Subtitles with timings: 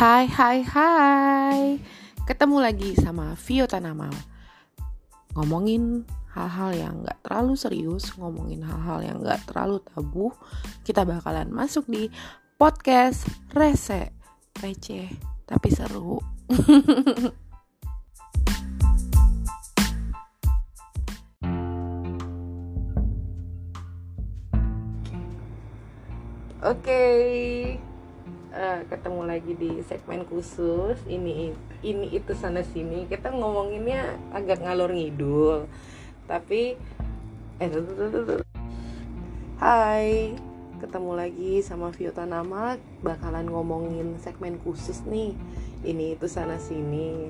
[0.00, 1.76] Hai hai hai.
[2.24, 4.08] Ketemu lagi sama Vio Tanamal
[5.36, 10.32] Ngomongin hal-hal yang gak terlalu serius Ngomongin hal-hal yang gak terlalu tabu
[10.88, 12.08] Kita bakalan masuk di
[12.56, 14.16] podcast Rese
[14.64, 15.12] Receh
[15.44, 16.16] tapi seru.
[26.64, 27.89] Oke, okay.
[28.54, 33.06] Uh, ketemu lagi di segmen khusus ini ini itu sana sini.
[33.06, 35.66] Kita ngomonginnya agak ngalor ngidul,
[36.26, 36.76] tapi
[37.60, 37.70] eh
[39.60, 40.32] Hai,
[40.80, 45.36] ketemu lagi sama Viota Nama bakalan ngomongin segmen khusus nih.
[45.84, 47.28] Ini itu sana sini.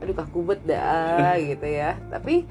[0.00, 2.00] Aduh kaku bet dah gitu ya.
[2.08, 2.48] Tapi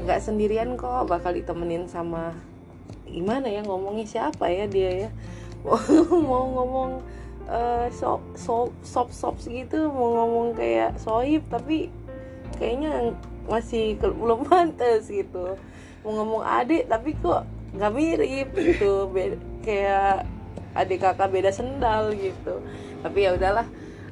[0.00, 2.32] nggak uh, sendirian kok, bakal ditemenin sama
[3.06, 5.10] gimana ya ngomongin siapa ya dia ya
[6.28, 7.02] mau ngomong
[7.50, 11.90] uh, sop sop sop sop segitu mau ngomong kayak soib tapi
[12.58, 13.14] kayaknya
[13.46, 15.58] masih belum pantas gitu.
[16.02, 19.10] Mau ngomong adik tapi kok nggak mirip gitu.
[19.10, 20.26] Beda, kayak
[20.76, 22.62] adik kakak beda sendal gitu.
[23.02, 23.66] Tapi ya udahlah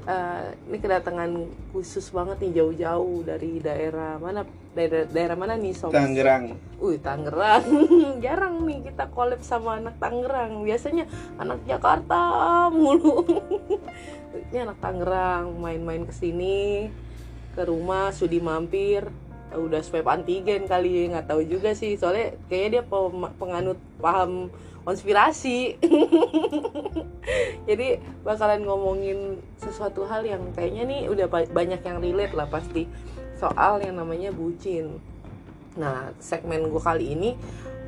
[0.04, 1.30] uh, ini kedatangan
[1.72, 4.44] khusus banget nih jauh-jauh dari daerah mana
[4.76, 5.94] daerah daerah mana nih sob?
[5.94, 6.56] Tangerang.
[6.80, 7.64] Wih Tangerang.
[8.24, 10.62] Jarang nih kita collab sama anak Tangerang.
[10.62, 11.08] Biasanya
[11.40, 12.20] anak Jakarta
[12.68, 13.24] mulu.
[14.50, 16.90] Ini anak Tangerang main-main ke sini
[17.54, 19.08] ke rumah sudi mampir.
[19.54, 21.94] Udah swab antigen kali nggak tahu juga sih.
[21.94, 22.82] Soalnya kayaknya dia
[23.38, 24.50] penganut paham
[24.84, 25.80] konspirasi.
[27.68, 32.84] Jadi bakalan ngomongin sesuatu hal yang kayaknya nih udah banyak yang relate lah pasti.
[33.40, 35.00] Soal yang namanya bucin.
[35.74, 37.34] Nah, segmen gue kali ini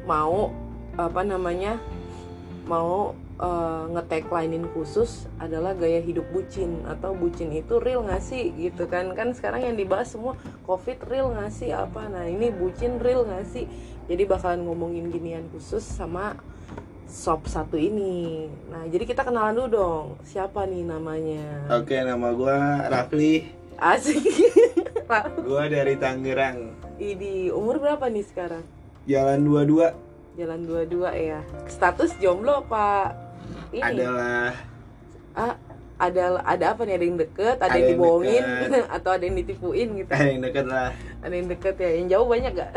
[0.08, 0.50] mau
[0.96, 1.76] apa namanya
[2.66, 6.82] mau uh, nge-taglinein khusus adalah gaya hidup bucin.
[6.88, 8.50] Atau bucin itu real gak sih?
[8.56, 9.12] Gitu kan.
[9.12, 11.70] Kan sekarang yang dibahas semua covid real gak sih?
[11.70, 12.08] Apa?
[12.08, 13.68] Nah ini bucin real gak sih?
[14.08, 16.38] Jadi bakalan ngomongin ginian khusus sama
[17.06, 18.50] sop satu ini.
[18.68, 21.70] Nah jadi kita kenalan dulu dong siapa nih namanya?
[21.70, 22.58] Oke nama gue
[22.90, 23.34] Rafli.
[23.76, 24.20] Asik.
[25.46, 26.74] Gue dari Tangerang.
[26.98, 28.64] Idi umur berapa nih sekarang?
[29.06, 29.86] Jalan dua dua
[30.36, 31.40] jalan dua dua ya.
[31.70, 33.14] Status jomblo apa
[33.70, 33.86] ini?
[33.86, 34.50] Adalah
[35.38, 35.54] ah
[35.96, 36.94] ada ada apa nih?
[36.98, 38.44] Ada yang deket ada, ada yang dibohongin
[38.98, 40.10] atau ada yang ditipuin gitu?
[40.10, 40.90] Ada yang deket lah.
[41.22, 42.70] Ada yang deket ya yang jauh banyak gak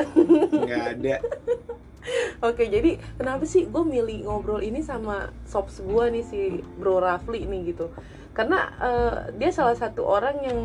[0.53, 1.15] nggak ada
[2.47, 6.39] Oke, jadi kenapa sih gue milih ngobrol ini sama sops gue nih si
[6.79, 7.91] Bro Rafli nih gitu?
[8.31, 10.59] Karena uh, dia salah satu orang yang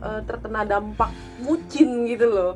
[0.00, 1.12] uh, terkena dampak
[1.44, 2.52] bucin gitu loh.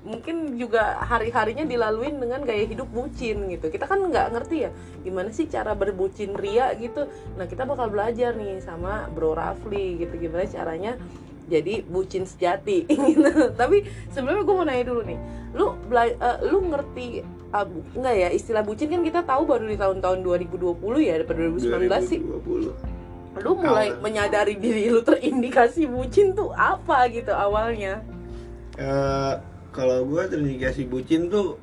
[0.00, 3.68] Mungkin juga hari-harinya dilaluin dengan gaya hidup bucin gitu.
[3.68, 4.70] Kita kan nggak ngerti ya
[5.04, 7.08] gimana sih cara berbucin ria gitu.
[7.36, 10.96] Nah kita bakal belajar nih sama Bro Rafli gitu gimana caranya
[11.50, 13.50] jadi bucin sejati gitu.
[13.58, 13.82] Tapi
[14.14, 15.18] sebelumnya gue mau nanya dulu nih,
[15.58, 17.66] lu uh, lu ngerti uh,
[17.98, 22.20] enggak ya istilah bucin kan kita tahu baru di tahun-tahun 2020 ya daripada 2019 sih.
[22.22, 23.42] 2020.
[23.42, 24.02] Lu mulai Awal.
[24.02, 28.02] menyadari diri lu terindikasi bucin tuh apa gitu awalnya?
[28.78, 29.38] Uh,
[29.70, 31.58] kalau gue terindikasi bucin tuh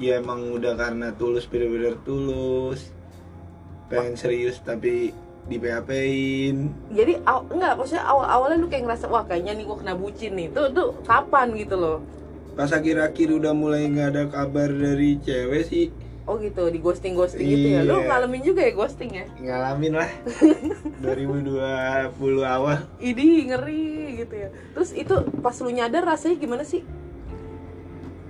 [0.00, 2.90] ya emang udah karena tulus bener-bener tulus
[3.92, 5.12] pengen serius tapi
[5.46, 5.90] di PHP
[6.48, 6.56] in
[6.94, 10.32] jadi aw, enggak maksudnya awal awalnya lu kayak ngerasa wah kayaknya nih gua kena bucin
[10.38, 11.98] nih tuh tuh kapan gitu loh
[12.52, 15.86] pas akhir-akhir udah mulai nggak ada kabar dari cewek sih
[16.22, 17.54] Oh gitu, di ghosting ghosting iya.
[17.58, 17.80] gitu ya.
[17.82, 18.06] Lu iya.
[18.06, 19.26] ngalamin juga ya ghosting ya?
[19.42, 20.10] Ngalamin lah.
[21.02, 21.58] 2020
[22.46, 22.78] awal.
[23.02, 24.48] Ini ngeri gitu ya.
[24.78, 26.86] Terus itu pas lu nyadar rasanya gimana sih?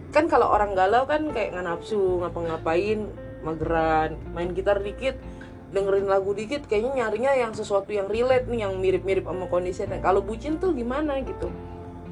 [0.09, 3.13] Kan kalau orang galau kan kayak nggak nafsu ngapa-ngapain,
[3.45, 5.21] mageran, main gitar dikit,
[5.73, 10.21] dengerin lagu dikit kayaknya nyarinya yang sesuatu yang relate nih yang mirip-mirip sama kondisinya kalau
[10.21, 11.49] bucin tuh gimana gitu?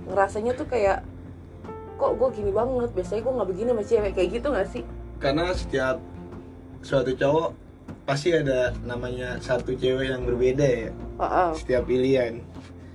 [0.09, 1.05] Ngerasanya tuh kayak
[2.01, 2.91] kok gue gini banget?
[2.97, 4.13] Biasanya gue nggak begini sama cewek.
[4.17, 4.85] Kayak gitu gak sih?
[5.21, 5.97] Karena setiap
[6.81, 7.49] suatu cowok
[8.09, 10.91] pasti ada namanya satu cewek yang berbeda ya.
[11.21, 11.51] Oh, oh.
[11.53, 12.41] setiap pilihan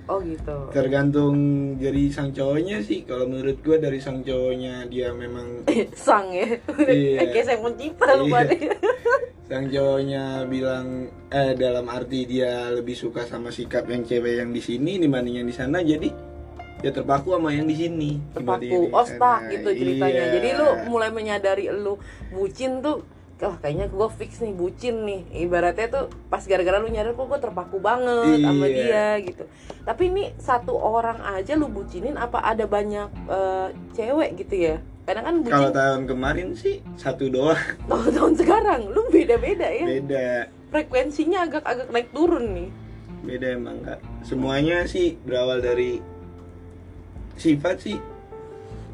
[0.06, 0.70] Oh gitu.
[0.70, 1.34] Tergantung
[1.82, 3.02] dari sang cowoknya sih.
[3.02, 5.66] Kalau menurut gue dari sang cowoknya dia memang
[6.06, 6.46] sang ya.
[6.86, 7.26] Iya.
[7.34, 8.46] Kayak saya pencipta lu iya.
[9.50, 14.58] sang cowoknya bilang eh dalam arti dia lebih suka sama sikap yang cewek yang di
[14.58, 16.10] sini dibanding yang di sana jadi
[16.82, 20.32] ya terpaku sama yang di sini terpaku ostak gitu ceritanya iya.
[20.34, 21.94] jadi lu mulai menyadari lu
[22.34, 23.06] bucin tuh
[23.36, 25.22] wah kayaknya gue fix nih bucin nih.
[25.44, 28.48] Ibaratnya tuh pas gara-gara lu nyadar kok gue terpaku banget iya.
[28.48, 29.44] sama dia gitu.
[29.84, 34.76] Tapi ini satu orang aja lu bucinin apa ada banyak uh, cewek gitu ya?
[35.04, 37.60] Karena kan bucin kalau tahun kemarin sih satu doang.
[37.92, 38.88] Oh, tahun sekarang?
[38.88, 39.84] Lu beda-beda ya?
[39.84, 40.28] Beda.
[40.72, 42.68] Frekuensinya agak-agak naik turun nih.
[43.22, 44.00] Beda emang kak.
[44.24, 46.00] Semuanya sih berawal dari
[47.36, 48.00] sifat sih.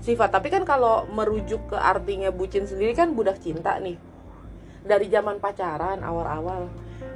[0.02, 3.94] Sifat tapi kan kalau merujuk ke artinya bucin sendiri kan budak cinta nih
[4.82, 6.66] dari zaman pacaran awal-awal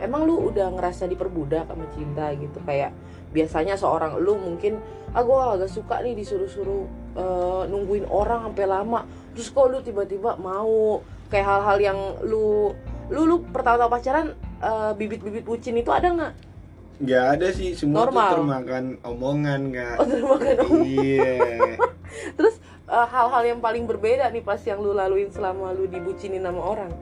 [0.01, 2.59] emang lu udah ngerasa diperbudak sama cinta gitu?
[2.65, 2.93] Kayak
[3.33, 4.81] biasanya seorang lu mungkin
[5.13, 6.85] ah gue agak suka nih disuruh-suruh
[7.17, 9.01] eh, nungguin orang sampai lama.
[9.37, 11.01] Terus kok lu tiba-tiba mau?
[11.27, 12.71] Kayak hal-hal yang lu
[13.11, 14.27] lu lu pertama-tama pacaran
[14.63, 16.35] eh, bibit-bibit bucin itu ada nggak?
[16.97, 18.25] Nggak ada sih semua Normal.
[18.25, 19.97] tuh termakan omongan kak.
[20.01, 21.77] Oh terima kasih iya.
[22.41, 22.57] Terus
[22.89, 26.93] eh, hal-hal yang paling berbeda nih pas yang lu laluin selama lu dibucinin sama orang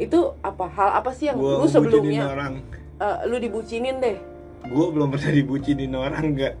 [0.00, 0.64] itu apa?
[0.68, 2.54] Hal apa sih yang gua lu sebelumnya orang.
[3.02, 4.16] Eh, lu dibucinin deh.
[4.62, 6.54] Gue belum pernah dibucinin orang nggak.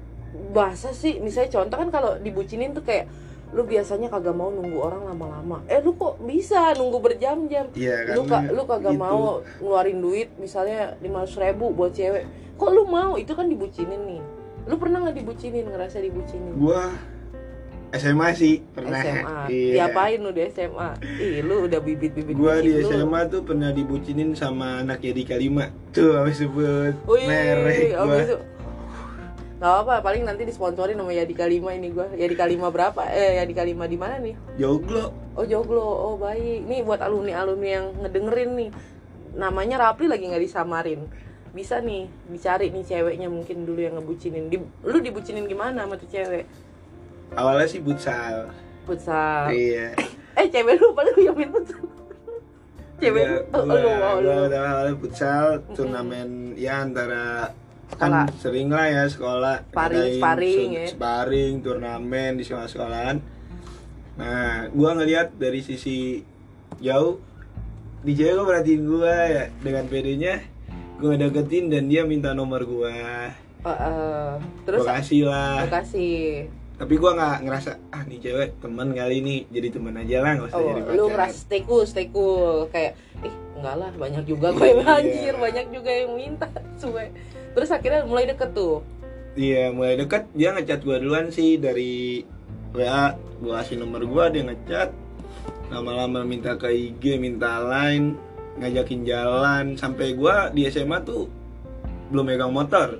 [0.50, 3.06] Bahasa sih misalnya contoh kan kalau dibucinin tuh kayak
[3.52, 5.60] lu biasanya kagak mau nunggu orang lama-lama.
[5.68, 7.68] Eh lu kok bisa nunggu berjam-jam?
[7.76, 9.04] Iya lu ka- lu kagak gitu.
[9.04, 12.24] mau ngeluarin duit misalnya lima ribu buat cewek.
[12.56, 13.14] Kok lu mau?
[13.20, 14.22] Itu kan dibucinin nih.
[14.66, 16.52] Lu pernah nggak dibucinin ngerasa dibucinin?
[16.56, 16.80] Gue
[17.92, 19.72] SMA sih pernah SMA iya.
[19.84, 20.90] diapain lu di SMA
[21.20, 22.88] ih lu udah bibit-bibit Gua di lu.
[22.88, 28.28] SMA tuh pernah dibucinin sama anak Yadi Kalima Tuh habis sebut Wih, merek gua abis
[29.62, 32.10] Gak apa, paling nanti disponsorin sama Yadi Kalima ini gua.
[32.10, 33.06] Yadi Kalima berapa?
[33.14, 34.34] Eh, Yadi Kalima di mana nih?
[34.58, 35.86] Joglo Oh, Joglo.
[35.86, 36.66] Oh, baik.
[36.66, 38.70] Nih buat alumni-alumni yang ngedengerin nih.
[39.38, 41.06] Namanya Rapli lagi nggak disamarin.
[41.54, 44.50] Bisa nih dicari nih ceweknya mungkin dulu yang ngebucinin.
[44.50, 46.44] Di, lu dibucinin gimana sama tuh cewek?
[47.32, 48.48] Awalnya sih futsal
[48.84, 49.48] Futsal.
[49.48, 49.94] Iya
[50.38, 51.80] Eh, cewek lu paling yang main futsal.
[52.96, 53.36] cewek lu.
[53.44, 57.52] Gua, Oh, lu, oh, gua udah awalnya futsal Turnamen ya antara
[57.88, 58.24] Sekolah.
[58.24, 60.86] Kan sering lah ya sekolah Sparring, sparring su- ya.
[60.88, 63.16] Sparring, turnamen di sekolah-sekolahan
[64.12, 66.24] Nah, gua ngelihat dari sisi
[66.78, 67.20] jauh
[68.00, 70.34] di cewek gua perhatiin gua ya dengan pedenya
[70.96, 73.28] gua deketin dan dia minta nomor gua
[73.62, 74.32] Eh, eh,
[74.64, 76.48] terus gua kasih lah kasih.
[76.82, 80.48] Tapi gua nggak ngerasa ah nih cewek teman kali ini jadi teman aja lah nggak
[80.48, 82.92] usah Oh, jadi pacar lu ngerasa stay cool, stay cool kayak
[83.22, 84.98] ih enggak lah banyak juga gue yang Iya.
[84.98, 86.46] anjir, banyak juga yang minta
[86.82, 87.14] suwe.
[87.52, 88.82] Terus akhirnya mulai deket tuh.
[89.32, 92.26] iya mulai deket dia ngechat gua duluan sih dari
[92.72, 94.90] WA gua kasih nomor gua dia ngechat
[95.68, 98.12] lama-lama minta ke IG minta line
[98.54, 101.30] ngajakin jalan sampai gua di SMA tuh
[102.08, 102.98] belum megang motor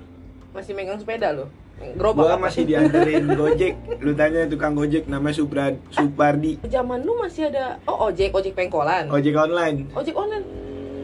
[0.51, 1.51] Masih megang sepeda lo.
[1.93, 7.49] Gerobak gua masih dianterin Gojek lu tanya tukang Gojek namanya Supra Supardi Zaman lu masih
[7.49, 9.07] ada oh ojek, ojek pengkolan.
[9.07, 10.45] Ojek online Ojek online.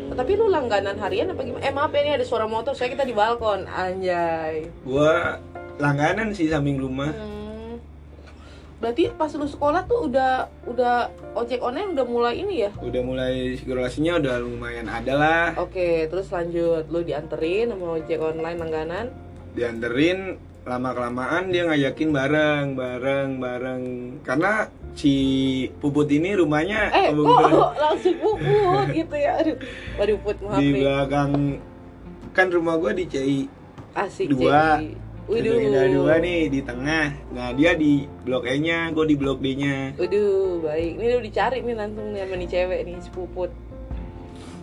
[0.09, 1.63] Tapi lu langganan harian apa gimana?
[1.63, 3.71] Eh maaf ya ini ada suara motor, saya kita di balkon.
[3.71, 4.67] Anjay.
[4.83, 5.39] gua
[5.77, 7.79] langganan sih samping rumah Hmm.
[8.79, 12.71] Berarti pas lu sekolah tuh udah udah ojek online udah mulai ini ya?
[12.79, 18.59] udah mulai sirkulasinya udah lumayan ada lah Oke, terus lanjut lu dianterin sama ojek online
[18.59, 19.07] langganan.
[19.51, 23.83] dianterin lama kelamaan dia ngajakin bareng bareng bareng
[24.21, 25.15] karena si
[25.81, 29.33] puput ini rumahnya Eh, kebetulan kok langsung puput gitu ya?
[29.41, 29.57] Aduh,
[29.97, 31.31] waduh put maaf di belakang
[32.31, 33.41] kan rumah gua di CI
[33.97, 34.79] Asik dua.
[34.79, 35.09] Cek.
[35.29, 35.57] Waduh.
[35.61, 39.57] ada dua nih di tengah nah dia di blok E nya gue di blok D
[39.57, 40.93] nya Waduh, baik.
[40.97, 43.51] Ini lu dicari nih langsung nih sama nih cewek nih, si puput.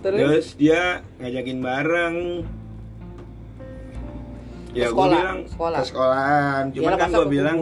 [0.01, 0.81] Terus, terus dia
[1.17, 2.15] ngajakin bareng
[4.75, 5.79] ya gue sekolah, bilang sekolah.
[5.79, 7.57] ke sekolahan cuman Iyalah, kan gue bilang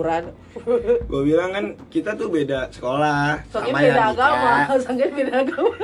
[1.11, 4.51] gue bilang kan kita tuh beda sekolah Soalnya sama beda yang agama,
[4.81, 5.75] soalnya beda agama.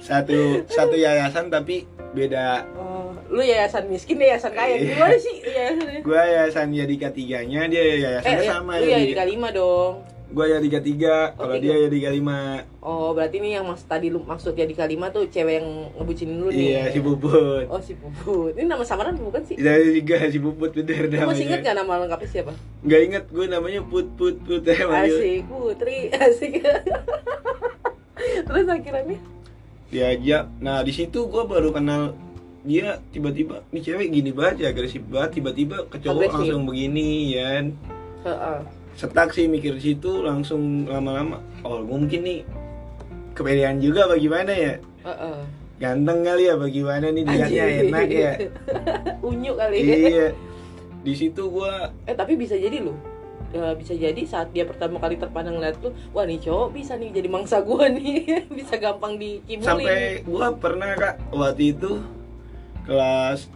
[0.00, 4.74] satu satu yayasan tapi beda Oh, lu yayasan miskin, yayasan kaya.
[4.76, 4.86] Iya.
[4.88, 6.00] Gimana sih yayasannya?
[6.02, 9.94] gue yayasan Yadika tiganya dia Eh, yayasannya ya, sama lu ya di Yadika Kalima dong.
[10.30, 10.44] Gue
[10.80, 11.64] tiga Oh, kalau tiga.
[11.66, 15.26] dia Yadika lima Oh, berarti ini yang mas tadi lu maksud ya di Kalima tuh
[15.26, 16.66] cewek yang ngebucinin lu nih.
[16.70, 18.54] iya si Puput Oh, si Puput.
[18.54, 19.54] Ini nama samaran bukan sih?
[19.54, 22.52] Yadika tiga si Puput bener Lu masih inget namanya gak nama lengkapnya siapa?
[22.80, 25.14] nggak inget gue namanya Put Put Put ya manggil.
[25.14, 26.52] Asik, Putri, asik.
[28.40, 29.18] Terus akhirnya
[29.90, 32.14] diajak nah di situ gue baru kenal
[32.62, 36.34] dia tiba-tiba nih cewek gini banget ya agresif banget tiba-tiba ke cowok Agresif.
[36.38, 37.66] langsung begini ya
[38.22, 38.58] Heeh.
[39.00, 42.40] Setak sih mikir di situ langsung lama-lama oh mungkin nih
[43.32, 45.38] kepedean juga bagaimana ya Heeh.
[45.80, 48.32] ganteng kali ya bagaimana nih dilihatnya enak ya
[49.24, 49.96] Unyu kali ya.
[49.96, 50.28] iya
[51.00, 52.92] di situ gua Eh tapi bisa jadi loh.
[53.50, 57.10] Ya, bisa jadi saat dia pertama kali terpandang lihat lu, wah nih cowok bisa nih
[57.10, 58.22] jadi mangsa gua nih,
[58.60, 59.64] bisa gampang dikibulin.
[59.66, 61.98] sampai gua pernah kak waktu itu
[62.84, 63.48] kelas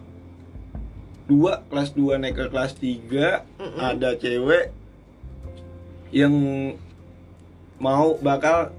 [1.28, 3.78] 2 kelas 2 naik ke kelas 3 Mm-mm.
[3.78, 4.72] ada cewek
[6.14, 6.30] yang
[7.76, 8.70] mau bakal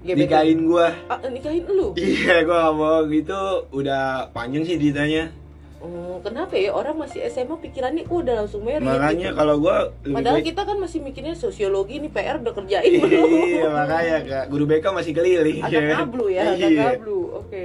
[0.00, 1.92] nikahin gua Ah, nikahin lu?
[1.92, 5.34] iya gua gak mau gitu udah panjang sih ditanya
[5.80, 9.34] Oh, kenapa ya orang masih SMA pikirannya oh, udah langsung married makanya gitu.
[9.34, 13.28] kalau gua lebih Padahal baik- kita kan masih mikirnya sosiologi nih PR udah kerjain belum?
[13.48, 15.96] iya makanya kak guru BK masih keliling Agak kan?
[16.04, 16.84] kablu ya, agak Iya.
[16.94, 17.20] kablu.
[17.34, 17.64] Oke.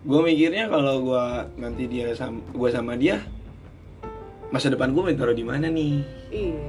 [0.00, 1.24] gue mikirnya kalau gue
[1.56, 3.22] nanti dia sama gue sama dia
[4.48, 6.66] masa depan gue taruh di mana nih Iya.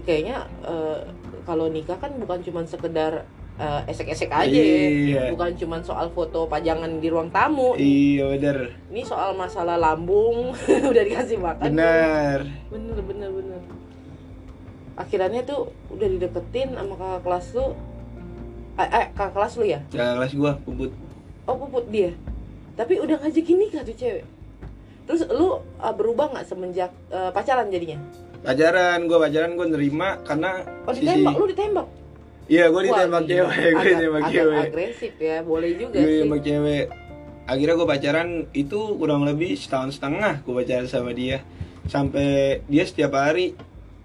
[0.00, 0.98] Kayaknya eh,
[1.42, 3.24] kalau nikah kan bukan cuma sekedar
[3.56, 5.28] eh, esek-esek aja Iya.
[5.28, 5.30] ya.
[5.30, 7.76] Bukan cuma soal foto pajangan di ruang tamu.
[7.76, 10.52] iya bener Ini soal masalah lambung
[10.90, 11.70] udah dikasih makan.
[11.70, 12.38] bener
[12.68, 13.60] Bener bener bener.
[14.94, 17.66] Akhirnya tuh udah dideketin sama kakak kelas lu.
[18.76, 19.80] Eh, eh kakak kelas lu ya?
[19.90, 20.90] ya kelas gue puput
[21.44, 22.12] Oh puput dia.
[22.74, 24.24] Tapi udah ngajakin nikah tuh cewek.
[25.04, 27.98] Terus lu uh, berubah nggak semenjak uh, pacaran jadinya?
[28.40, 30.50] Pacaran gue pacaran gue nerima karena
[30.82, 31.86] Oh sisi- ditembak, lu ditembak.
[32.46, 36.12] iya gue ditembak cewek gue ditembak agak cewek agresif ya, boleh juga gue sih.
[36.16, 36.84] ditembak cewek
[37.42, 41.44] akhirnya gue pacaran itu kurang lebih setahun setengah gue pacaran sama dia
[41.86, 42.28] sampai
[42.64, 43.52] dia setiap hari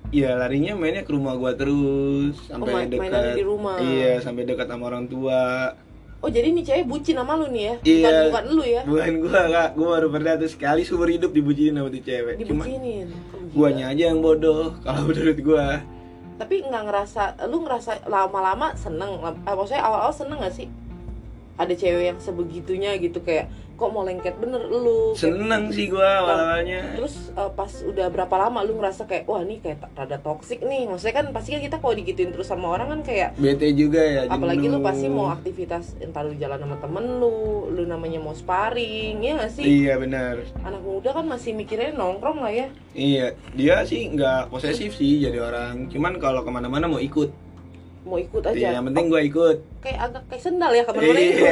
[0.07, 3.75] ya larinya mainnya ke rumah gue terus sampai Oh, main- dekat mainannya di rumah.
[3.79, 5.73] iya sampai dekat sama orang tua
[6.25, 7.75] Oh jadi nih cewek bucin sama lu nih ya?
[7.85, 8.01] Iya.
[8.01, 8.81] Bukan bukan lu ya?
[8.81, 12.65] bukan gue kak gue baru pernah tuh sekali seumur hidup dibucinin sama tuh cewek cuma
[12.65, 13.07] Dibucinin.
[13.13, 13.53] Gila.
[13.53, 15.67] guanya aja yang bodoh kalau menurut gue
[16.35, 19.21] Tapi nggak ngerasa, lu ngerasa lama-lama seneng?
[19.21, 20.67] Eh, maksudnya awal-awal seneng gak sih?
[21.55, 25.11] Ada cewek yang sebegitunya gitu kayak kok mau lengket bener lu?
[25.11, 29.43] Kayak- seneng sih gue awal-awalnya Terus uh, pas udah berapa lama lu ngerasa kayak wah
[29.43, 30.87] ini kayak rada toksik nih.
[30.87, 34.21] Maksudnya kan pasti kan kita kalau digituin terus sama orang kan kayak bete juga ya
[34.31, 34.87] apalagi lu jenuh.
[34.87, 39.51] pasti mau aktivitas entar lu jalan sama temen lu, lu namanya mau sparring, ya gak
[39.59, 39.63] sih?
[39.63, 42.67] iya benar Anak muda kan masih mikirnya nongkrong lah ya.
[42.95, 45.91] Iya, dia sih nggak posesif sih jadi orang.
[45.91, 47.27] Cuman kalau ke mana-mana mau ikut.
[48.07, 48.55] Mau ikut aja.
[48.55, 49.57] Iya, yang penting gua ikut.
[49.83, 51.45] Kayak agak kayak sendal ya ke mana-mana ikut.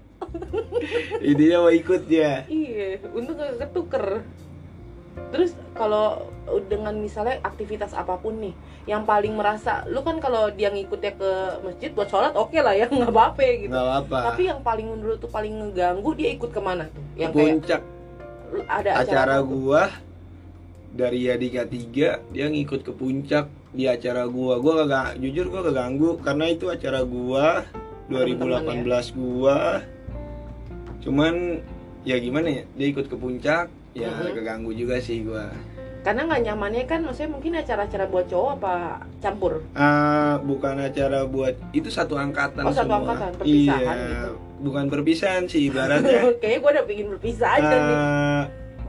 [1.30, 2.44] Intinya mau ikut dia.
[2.46, 4.24] iya, untung gak ketuker.
[5.30, 6.30] Terus kalau
[6.70, 8.54] dengan misalnya aktivitas apa pun nih,
[8.88, 11.30] yang paling merasa, lu kan kalau dia ngikutnya ke
[11.62, 13.70] masjid buat sholat oke lah ya nggak apa-apa gitu.
[13.70, 14.18] Nggak apa-apa.
[14.32, 17.04] Tapi yang paling menurut tuh paling ngeganggu dia ikut ke mana tuh?
[17.18, 17.82] Yang kayak Puncak
[18.66, 19.82] ada acara, acara apa gua
[20.90, 24.58] dari Yadika 3 dia ngikut ke puncak di acara gua.
[24.58, 27.62] Gua kagak jujur gua keganggu karena itu acara gua
[28.10, 29.86] 2018 gua.
[31.00, 31.60] Cuman
[32.02, 32.62] ya gimana ya?
[32.74, 34.32] Dia ikut ke puncak ya Mhm.
[34.34, 35.50] keganggu juga sih gua.
[36.00, 38.74] Karena nggak nyamannya kan, maksudnya mungkin acara-acara buat cowok apa
[39.20, 39.60] campur?
[39.74, 43.04] Ah, bukan acara buat itu satu angkatan Oh, satu semua.
[43.04, 44.32] angkatan, perpisahan iya, gitu.
[44.64, 46.20] bukan perpisahan sih ibaratnya.
[46.40, 47.98] Kayaknya gue udah bikin berpisah aja nih.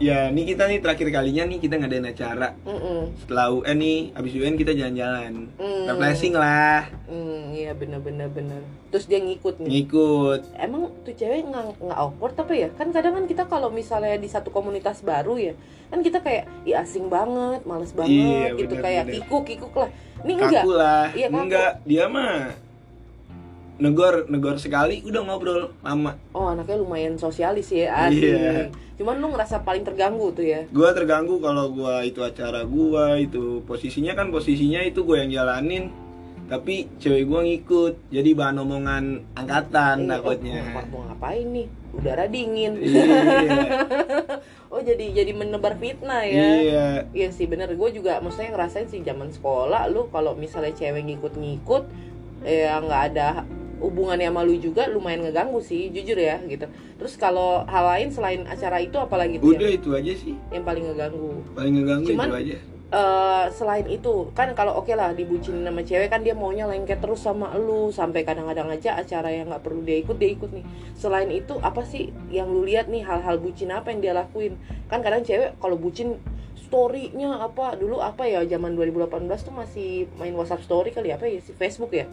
[0.02, 2.58] Ya, ini kita nih terakhir kalinya nih kita ngadain acara.
[2.66, 3.14] Mm-mm.
[3.22, 5.46] Setelah UN nih, abis UN kita jalan-jalan.
[5.56, 5.86] Hmm.
[5.86, 8.66] Refreshing lah, Hmm, iya bener-bener bener.
[8.90, 9.70] Terus dia ngikut nih.
[9.70, 10.42] ngikut.
[10.58, 12.70] Emang tuh cewek nggak nggak awkward apa ya?
[12.72, 15.54] Kan kadang kan kita kalau misalnya di satu komunitas baru ya,
[15.88, 19.16] kan kita kayak ya asing banget, males banget Iya, gitu bener, kayak bener.
[19.22, 19.90] kikuk kikuk lah.
[20.22, 20.64] Ini enggak.
[20.64, 21.06] Kaku lah.
[21.12, 21.40] Iya, kaku.
[21.46, 22.36] enggak, dia mah
[23.78, 26.18] negor negor sekali udah ngobrol lama.
[26.32, 28.20] Oh anaknya lumayan sosialis ya, asik.
[28.20, 28.68] Iya.
[28.96, 30.68] Cuman lu ngerasa paling terganggu tuh ya.
[30.70, 35.90] Gua terganggu kalau gua itu acara gua itu posisinya kan posisinya itu gua yang jalanin
[36.46, 41.68] tapi cewek gua ngikut jadi bahan omongan angkatan Iya, takutnya Oh, mau, mau ngapain nih?
[41.92, 42.76] Udara dingin.
[42.76, 43.04] iya
[44.72, 46.36] oh jadi jadi menebar fitnah ya.
[46.58, 51.04] iya Iya sih bener, gue juga maksudnya ngerasain sih zaman sekolah lu kalau misalnya cewek
[51.06, 51.84] ngikut-ngikut
[52.42, 53.44] ya nggak ada
[53.82, 56.70] hubungannya sama lu juga lumayan ngeganggu sih jujur ya gitu.
[57.02, 60.64] Terus kalau hal lain selain acara itu apalagi tuh udah yang, itu aja sih yang
[60.64, 61.42] paling ngeganggu?
[61.58, 62.58] paling ngeganggu Cuman- itu aja
[62.92, 67.24] Eh selain itu kan kalau oke lah dibucinin sama cewek kan dia maunya lengket terus
[67.24, 70.68] sama lu sampai kadang-kadang aja acara yang nggak perlu dia ikut dia ikut nih.
[70.92, 74.60] Selain itu apa sih yang lu lihat nih hal-hal bucin apa yang dia lakuin?
[74.92, 76.20] Kan kadang cewek kalau bucin
[76.68, 81.40] story-nya apa dulu apa ya zaman 2018 tuh masih main WhatsApp story kali apa ya
[81.40, 82.12] si Facebook ya?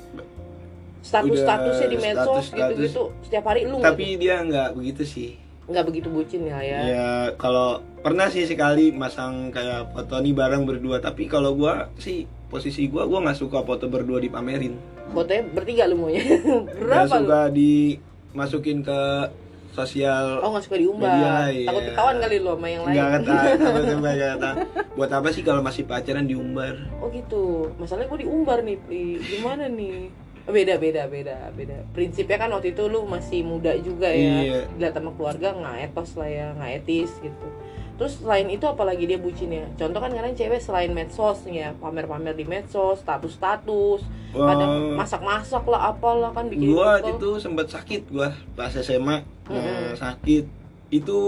[1.02, 5.30] Status-statusnya di medsos gitu-gitu setiap hari lu tapi dia nggak begitu sih
[5.68, 6.78] nggak begitu bucin ya ya.
[6.80, 12.24] ya kalau pernah sih sekali masang kayak foto nih bareng berdua tapi kalau gua sih
[12.48, 14.76] posisi gua gua nggak suka foto berdua dipamerin
[15.08, 16.20] Fotonya bertiga lu maunya.
[16.24, 17.24] nggak Berapa lu?
[17.24, 19.00] suka dimasukin ke
[19.72, 21.08] sosial Oh nggak suka diumbar.
[21.16, 21.88] Media, Takut iya.
[21.92, 22.94] ketahuan kali lo sama yang lain.
[22.96, 24.50] nggak kata sama sama nggak kata
[24.98, 27.72] buat apa sih kalau masih pacaran diumbar Oh gitu.
[27.76, 28.76] Masalahnya gue diumbar nih.
[29.22, 30.12] Gimana nih?
[30.48, 31.76] Oh, Beda, beda, beda, beda.
[31.92, 34.40] Prinsipnya kan waktu itu lu masih muda juga ya.
[34.40, 34.60] Iya.
[34.72, 37.46] Dilihat sama keluarga nggak etos lah ya, nggak etis gitu.
[38.00, 39.68] Terus selain itu apalagi dia bucin ya?
[39.76, 44.00] Contoh kan kadang cewek selain medsos ya, pamer-pamer di medsos, status-status,
[44.32, 45.04] kadang Wah.
[45.04, 47.08] masak-masak lah apalah kan bikin gua foto.
[47.16, 49.56] itu sempat sakit gua pas SMA Mm-mm.
[49.56, 50.44] Nah, sakit
[50.92, 51.18] itu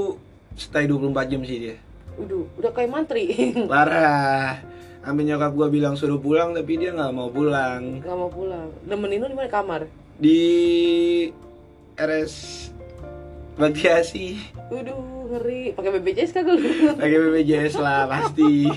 [0.56, 1.76] stay 24 jam sih dia
[2.20, 3.24] Udah, udah kayak mantri.
[3.72, 4.60] parah
[5.00, 8.68] Sampai nyokap gua bilang suruh pulang tapi dia nggak mau pulang Gak mau pulang.
[8.84, 9.82] Nemenin lu di mana kamar?
[10.14, 10.40] di
[11.94, 12.34] RS
[13.54, 14.36] Bagasi
[14.68, 15.72] Waduh, ngeri.
[15.72, 16.68] Pakai BPJS kagak lu?
[17.00, 18.68] pakai BPJS lah pasti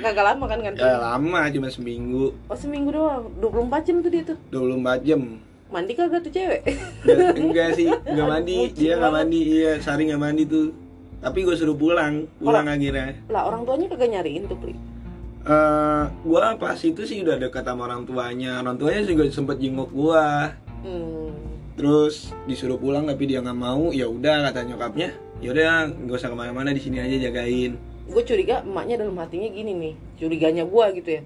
[0.00, 0.72] Kagak lama kan kan?
[0.72, 3.28] ya lama cuma seminggu Oh, seminggu doang.
[3.38, 3.52] 24
[3.82, 4.36] jam tuh dia tuh.
[4.50, 5.20] 24 jam
[5.66, 6.62] Mandi kagak tuh cewek?
[7.02, 9.16] Nggak- enggak sih nggak mandi dia nggak banget.
[9.26, 10.66] mandi iya Sari nggak mandi tuh
[11.24, 14.76] tapi gue suruh pulang pulang akhirnya lah, orang tuanya kagak nyariin tuh, Pli.
[15.44, 19.92] Eh, gua pas itu sih udah deket sama orang tuanya orang tuanya juga sempet jenguk
[19.92, 20.52] gua
[20.84, 21.32] Hmm.
[21.80, 26.28] terus disuruh pulang tapi dia nggak mau ya udah kata nyokapnya ya udah nggak usah
[26.28, 29.94] ke mana-mana di sini aja jagain Gue curiga emaknya dalam hatinya gini nih.
[30.20, 31.22] Curiganya gua gitu ya.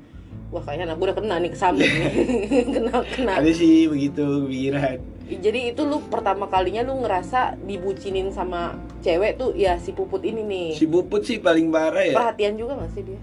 [0.48, 2.08] Wah, kayaknya gue udah kena nih kesambet nih.
[2.74, 3.32] kena kena.
[3.36, 4.96] ada sih begitu kepikiran
[5.28, 10.40] Jadi itu lu pertama kalinya lu ngerasa dibucinin sama cewek tuh ya si Puput ini
[10.40, 10.68] nih.
[10.72, 13.20] si puput sih paling parah ya Perhatian juga gak sih dia?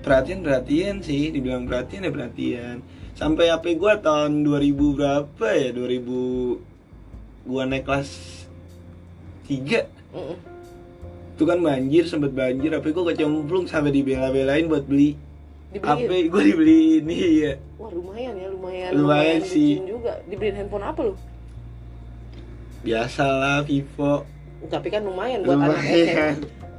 [0.00, 2.76] perhatian perhatian sih dibilang perhatian ya perhatian
[3.12, 6.60] sampai HP gua tahun 2000 berapa ya 2000
[7.44, 8.10] gua naik kelas
[9.44, 9.64] 3
[10.12, 10.36] Mm-mm.
[11.32, 15.16] itu kan banjir sempet banjir HP gua kecemplung sampai dibela-belain buat beli
[15.74, 16.06] Dibeliin.
[16.06, 18.90] HP gua dibeliin iya Wah lumayan ya, lumayan.
[18.94, 19.74] Lumayan sih.
[19.74, 20.12] bucin juga.
[20.24, 21.14] Dibeliin handphone apa lu?
[22.80, 24.28] biasalah Vivo
[24.64, 25.90] Tapi kan lumayan buat anak SMA.
[25.90, 26.34] lumayan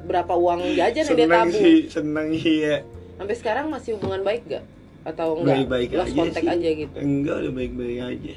[0.06, 1.58] Berapa uang jajan yang dia seneng tabung?
[1.58, 2.75] sih seneng iya
[3.16, 4.64] Sampai sekarang masih hubungan baik gak?
[5.04, 5.66] Atau enggak?
[5.66, 6.98] baik-baik Lost aja sih aja gitu.
[6.98, 8.34] enggak udah baik-baik aja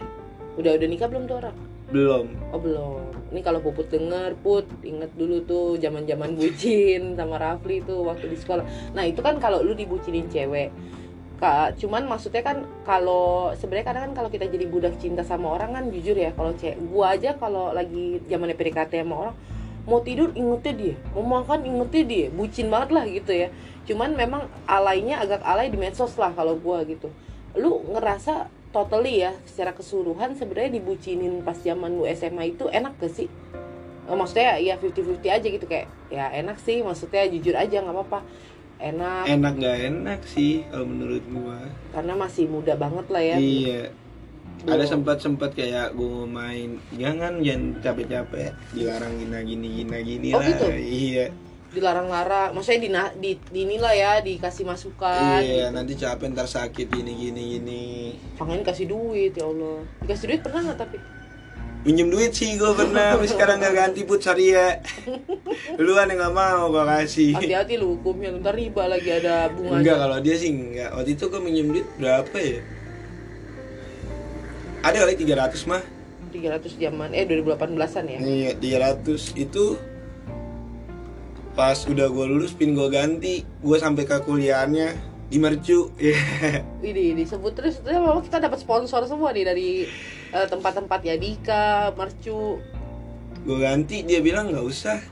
[0.57, 1.57] Udah udah nikah belum tuh orang?
[1.89, 3.05] Belum Oh belum.
[3.29, 8.39] Ini kalau Puput denger, Put, inget dulu tuh zaman-zaman bucin sama Rafli tuh waktu di
[8.41, 8.65] sekolah.
[8.97, 10.73] Nah, itu kan kalau lu dibucinin cewek.
[11.39, 15.71] Kak, cuman maksudnya kan kalau sebenarnya kadang kan kalau kita jadi budak cinta sama orang
[15.71, 19.37] kan jujur ya kalau cewek gua aja kalau lagi zaman PDKT sama orang
[19.87, 23.49] mau tidur ingetnya dia, mau makan ingetnya dia, bucin banget lah gitu ya.
[23.87, 27.07] Cuman memang alainya agak alay di medsos lah kalau gua gitu.
[27.55, 33.13] Lu ngerasa totally ya secara keseluruhan sebenarnya dibucinin pas zaman lu SMA itu enak gak
[33.13, 33.29] sih?
[34.09, 38.21] Eh, Maksudnya ya 50-50 aja gitu kayak ya enak sih maksudnya jujur aja nggak apa-apa.
[38.79, 39.25] Enak.
[39.27, 41.59] Enak nggak enak sih kalau menurut gua.
[41.93, 43.37] Karena masih muda banget lah ya.
[43.37, 43.83] Iya.
[44.59, 44.75] Belum.
[44.75, 50.29] ada sempat sempat kayak gua mau main jangan jangan capek-capek dilarang gini gini gini gini
[50.35, 50.51] Oh, lah.
[50.51, 50.67] gitu?
[50.75, 51.31] iya
[51.73, 52.57] dilarang-larang.
[52.57, 55.41] Maksudnya di, di, dinilai ya dikasih masukan.
[55.41, 55.77] Iya gitu.
[55.77, 57.85] nanti capek ntar sakit gini gini gini.
[58.41, 59.85] Pengen kasih duit ya Allah.
[60.05, 60.99] Dikasih duit pernah nggak tapi?
[61.87, 63.17] Minjem duit sih gua pernah.
[63.17, 64.21] Tapi sekarang nggak ganti put.
[64.25, 64.81] Sorry ya.
[65.77, 67.37] Duluan yang nggak mau gua kasih.
[67.37, 69.81] Hati-hati lu hukumnya ntar riba lagi ada bunganya.
[69.85, 70.91] Enggak kalau dia sih enggak.
[70.97, 72.61] Waktu itu gua minjem duit berapa ya?
[74.79, 75.83] Ada kali 300 mah.
[76.29, 78.19] 300 zaman eh 2018an ya?
[78.21, 78.51] Iya,
[79.01, 79.81] 300 itu
[81.59, 83.43] pas udah gue lulus pin gue ganti.
[83.59, 84.95] Gue sampai ke kuliahnya
[85.27, 85.91] di mercu.
[85.99, 86.63] Iya.
[86.79, 87.83] Ini disebut terus.
[87.83, 89.69] Terus memang kita dapat sponsor semua nih dari
[90.31, 92.63] eh, tempat-tempat ya Dika, Mercu.
[93.39, 95.03] gue ganti dia bilang nggak usah.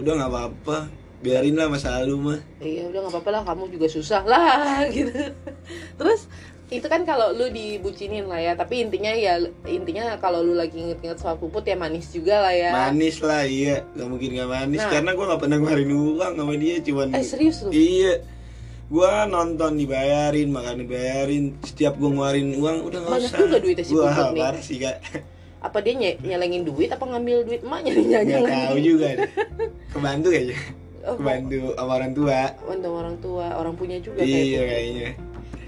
[0.00, 0.78] Udah nggak apa-apa.
[1.20, 2.40] Biarin lah masa lalu mah.
[2.64, 3.42] Iya udah nggak apa-apa lah.
[3.44, 5.12] Kamu juga susah lah gitu.
[6.00, 6.32] Terus
[6.70, 11.18] itu kan kalau lu dibucinin lah ya, tapi intinya ya intinya kalau lu lagi inget-inget
[11.18, 12.70] soal puput ya manis juga lah ya.
[12.70, 14.88] manis lah iya nggak mungkin nggak manis Nah.
[14.88, 17.70] karena gue nggak pernah ngeluarin uang sama dia cuman Eh serius lu?
[17.70, 18.22] iya
[18.86, 23.84] gue nonton dibayarin makan dibayarin setiap gue ngeluarin uang udah nggak Banyak usah juga duitnya
[23.84, 24.40] si Wah, Puput nih.
[24.40, 24.96] parah sih kak
[25.60, 29.30] Apa dia nye- nyelengin duit apa ngambil duit emaknya nih nggak jangan tahu juga deh
[29.90, 30.58] kebantu kayaknya
[31.00, 34.60] Oh, kebantu sama orang tua Untuk orang tua, orang punya juga iya gitu.
[34.62, 35.08] kayaknya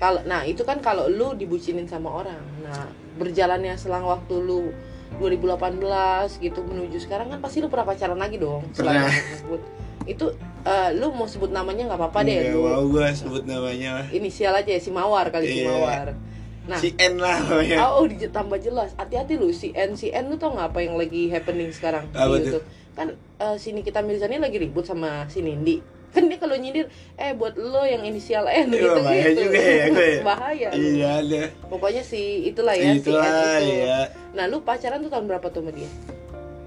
[0.02, 2.42] Kalau nah itu kan kalau lu dibucinin sama orang.
[2.66, 2.90] Nah,
[3.22, 4.74] berjalannya selang waktu lu
[5.22, 8.66] 2018 gitu menuju sekarang kan pasti lu pernah pacaran lagi dong.
[8.74, 9.06] Pernah.
[9.06, 9.60] yang tersebut.
[10.02, 10.34] Itu
[10.66, 12.50] eh, lu mau sebut namanya nggak apa-apa deh.
[12.50, 15.70] Lu mau gua sebut namanya lah inisial aja ya, si Mawar kali si Iya.
[15.70, 16.08] Mawar.
[16.62, 18.90] Nah, si N lah pokoknya oh, oh ditambah jelas.
[18.98, 22.34] Hati-hati lu si N si N lu tau nggak apa yang lagi happening sekarang Apa
[22.38, 22.58] di tuh?
[22.58, 22.66] YouTube?
[22.98, 26.01] Kan eh, sini kita Mirzani lagi ribut sama si Nindi.
[26.12, 29.40] Kan dia kalau nyindir, eh buat lo yang inisial N Iya, gitu bahaya gitu.
[29.42, 30.20] juga ya gue ya.
[30.22, 30.68] bahaya.
[30.70, 33.72] iya ada Pokoknya si itulah ya si itulah N itu.
[33.82, 33.98] ya
[34.32, 35.88] Nah, lu pacaran tuh tahun berapa tuh sama dia?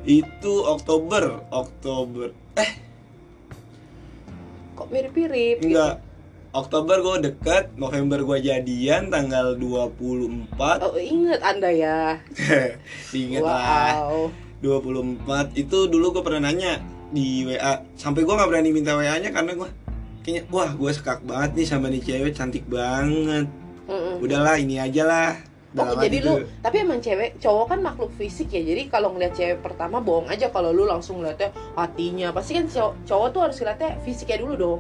[0.04, 2.72] itu Oktober Oktober eh
[4.76, 5.58] Kok mirip-mirip?
[5.60, 5.72] gitu?
[5.72, 6.02] enggak
[6.52, 10.48] Oktober gue deket November gue jadian tanggal 24
[10.82, 12.00] Oh, inget Anda ya.
[13.14, 14.32] Ingat lah wow.
[14.60, 16.80] 24 itu dulu gue pernah nanya
[17.16, 19.70] di WA sampai gue nggak berani minta WA nya karena gue
[20.22, 23.48] kayaknya wah gue sekak banget nih sama nih cewek cantik banget
[23.86, 24.20] Mm-mm.
[24.20, 25.32] udahlah ini aja lah
[25.76, 28.64] Oh, jadi hati lu tapi emang cewek cowok kan makhluk fisik ya.
[28.64, 32.32] Jadi kalau ngeliat cewek pertama bohong aja kalau lu langsung ngeliatnya hatinya.
[32.32, 34.80] Pasti kan cowok, cowok tuh harus ngeliatnya fisiknya dulu dong.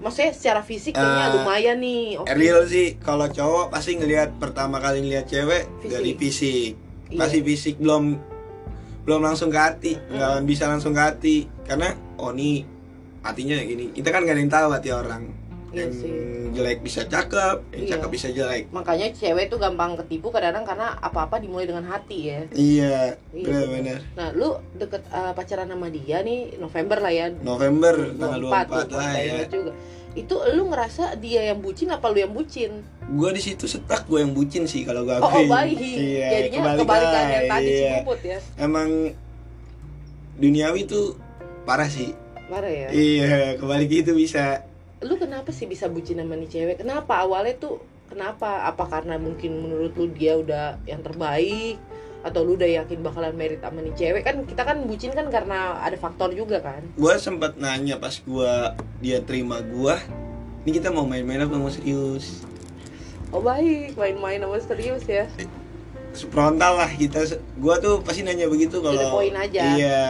[0.00, 2.04] Maksudnya secara fisik kayaknya Eh, lumayan nih.
[2.16, 2.32] Oke.
[2.32, 5.90] real sih kalau cowok pasti ngelihat pertama kali ngelihat cewek Fisik.
[5.92, 6.72] dari fisik
[7.10, 7.18] Iya.
[7.20, 8.04] pasti fisik belum
[9.10, 10.46] belum langsung ke hati nggak Mm.
[10.46, 12.62] bisa langsung ke hati karena oh nih
[13.20, 15.24] hatinya gini kita kan nggak ada yang tahu hati orang
[15.70, 16.10] Iya yang sih.
[16.50, 17.90] jelek bisa cakep yang Iya.
[17.92, 22.40] cakep bisa jelek Makanya cewek tuh gampang ketipu kadang-kadang karena apa-apa dimulai dengan hati ya.
[22.52, 27.26] iya Iya, benar-benar Nah, lu deket eh, pacaran sama dia nih November lah ya.
[27.36, 29.72] November tanggal 24 24 lah ya juga.
[30.12, 32.82] Itu lu ngerasa dia yang bucin apa lu yang bucin?
[33.10, 35.74] gue di situ setak gue yang bucin sih kalau gue Oh, oh baik.
[35.76, 37.90] iya, Jadinya kebalikan, kebalikan yang tadi si iya.
[37.98, 38.38] Puput ya.
[38.56, 38.88] emang
[40.36, 41.18] duniawi tuh
[41.62, 42.14] parah sih
[42.46, 42.88] Marah ya.
[42.90, 44.62] iya kebalik itu bisa
[45.00, 46.76] Lu kenapa sih bisa bucin sama nih cewek?
[46.78, 48.68] Kenapa awalnya tuh kenapa?
[48.68, 51.80] Apa karena mungkin menurut lu dia udah yang terbaik
[52.20, 54.22] atau lu udah yakin bakalan merit sama nih cewek?
[54.24, 56.84] Kan kita kan bucin kan karena ada faktor juga kan.
[56.96, 59.96] Gue sempat nanya pas gua dia terima gua
[60.60, 62.44] ini kita mau main-main apa mau serius?
[63.32, 63.96] Oh baik.
[63.96, 65.24] Main-main sama serius ya.
[66.28, 67.24] Frontal lah kita.
[67.56, 69.62] Gua tuh pasti nanya begitu kalau point aja.
[69.76, 70.00] iya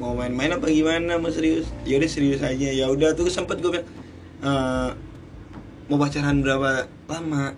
[0.00, 1.20] mau main-main apa gimana?
[1.20, 1.68] Mau serius?
[1.84, 2.68] Ya udah serius aja.
[2.72, 3.88] Ya udah tuh sempet gue bilang
[4.40, 4.90] "Eh,
[5.92, 7.52] mau pacaran berapa lama?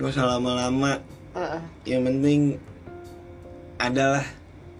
[0.00, 1.00] Gak usah lama-lama
[1.36, 1.60] Heeh.
[1.84, 2.56] yang penting
[3.76, 4.24] adalah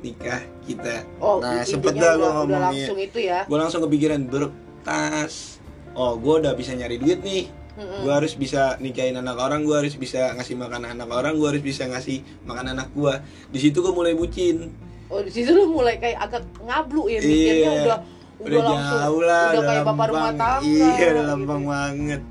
[0.00, 1.04] nikah kita.
[1.20, 2.60] Oh nah sempet dah gue udah, udah ngomongnya.
[2.72, 3.38] langsung itu ya.
[3.44, 5.60] Gue langsung kepikiran bertas
[5.92, 7.46] oh gue udah bisa nyari duit nih.
[7.76, 8.08] Mm-mm.
[8.08, 11.60] gue harus bisa nikahin anak orang gue harus bisa ngasih makan anak orang gue harus
[11.60, 13.12] bisa ngasih makan anak gue
[13.52, 14.72] di situ gue mulai bucin.
[15.12, 17.70] Oh di situ lu mulai kayak agak ngablu ya mikirnya Iya.
[17.76, 17.98] udah
[18.36, 21.30] udah, udah, langsung jauh lah udah kayak bapak rumah tangga iya udah gitu.
[21.36, 22.22] lempeng banget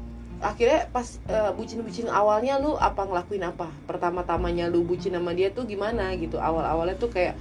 [0.44, 3.72] akhirnya pas eh, bucin-bucin awalnya lu apa ngelakuin apa?
[3.88, 6.40] Pertama-tamanya lu bucin sama dia tuh gimana gitu?
[6.42, 7.40] Awal-awalnya tuh kayak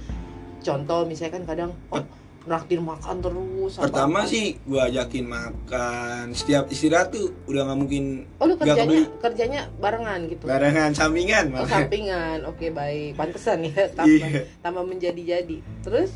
[0.63, 2.03] contoh misalnya kan kadang oh
[2.45, 4.29] naktir makan terus pertama apa.
[4.29, 6.23] sih gue ajakin makan.
[6.37, 8.03] Setiap istirahat tuh udah nggak mungkin
[8.37, 9.03] oh lu kerjanya kebeli.
[9.17, 10.43] kerjanya barengan gitu?
[10.45, 13.17] Barengan sampingan oh, sampingan oke baik.
[13.17, 14.41] Pantesan ya tambah Iya.
[14.61, 15.57] tambah menjadi-jadi.
[15.81, 16.13] Terus?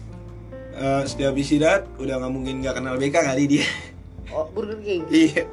[0.79, 3.65] Eh, setiap istirahat udah nggak mungkin nggak kenal BK kali dia.
[4.29, 5.09] Oh Burger King?
[5.09, 5.49] Iya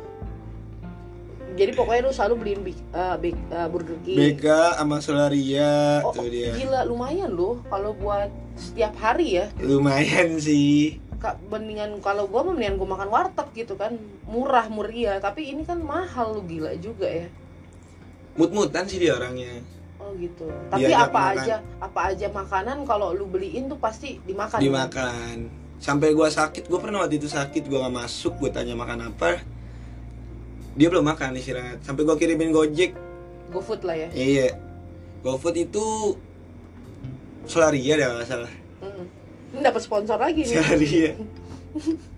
[1.57, 4.45] jadi pokoknya lu selalu beliin bi- eh, bi- eh, Burger King BK
[4.77, 9.47] sama Solaria Oh, tuh dia gila lumayan loh kalau buat setiap hari ya.
[9.59, 13.97] lumayan sih Kak, mendingan kalau gua mendingan gua makan warteg gitu kan.
[14.27, 17.27] Murah meriah, tapi ini kan mahal lu gila juga ya.
[18.35, 19.65] mut-mutan sih dia orangnya
[19.97, 20.45] Oh gitu.
[20.69, 21.37] Tapi Diajak apa makan.
[21.41, 24.61] aja apa aja makanan kalau lu beliin tuh pasti dimakan.
[24.61, 25.37] dimakan
[25.77, 29.41] sampai gua sakit gua pernah waktu itu sakit gua nggak masuk gua tanya makan apa
[30.77, 32.93] dia belum makan istirahat sampai gua kirimin gojek
[33.49, 34.09] GoFood lah ya.
[34.13, 34.49] iya
[35.21, 36.15] GoFood itu
[37.45, 38.51] Solaria dah nggak salah.
[39.49, 40.51] Ini dapat sponsor lagi nih.
[40.53, 41.11] Solaria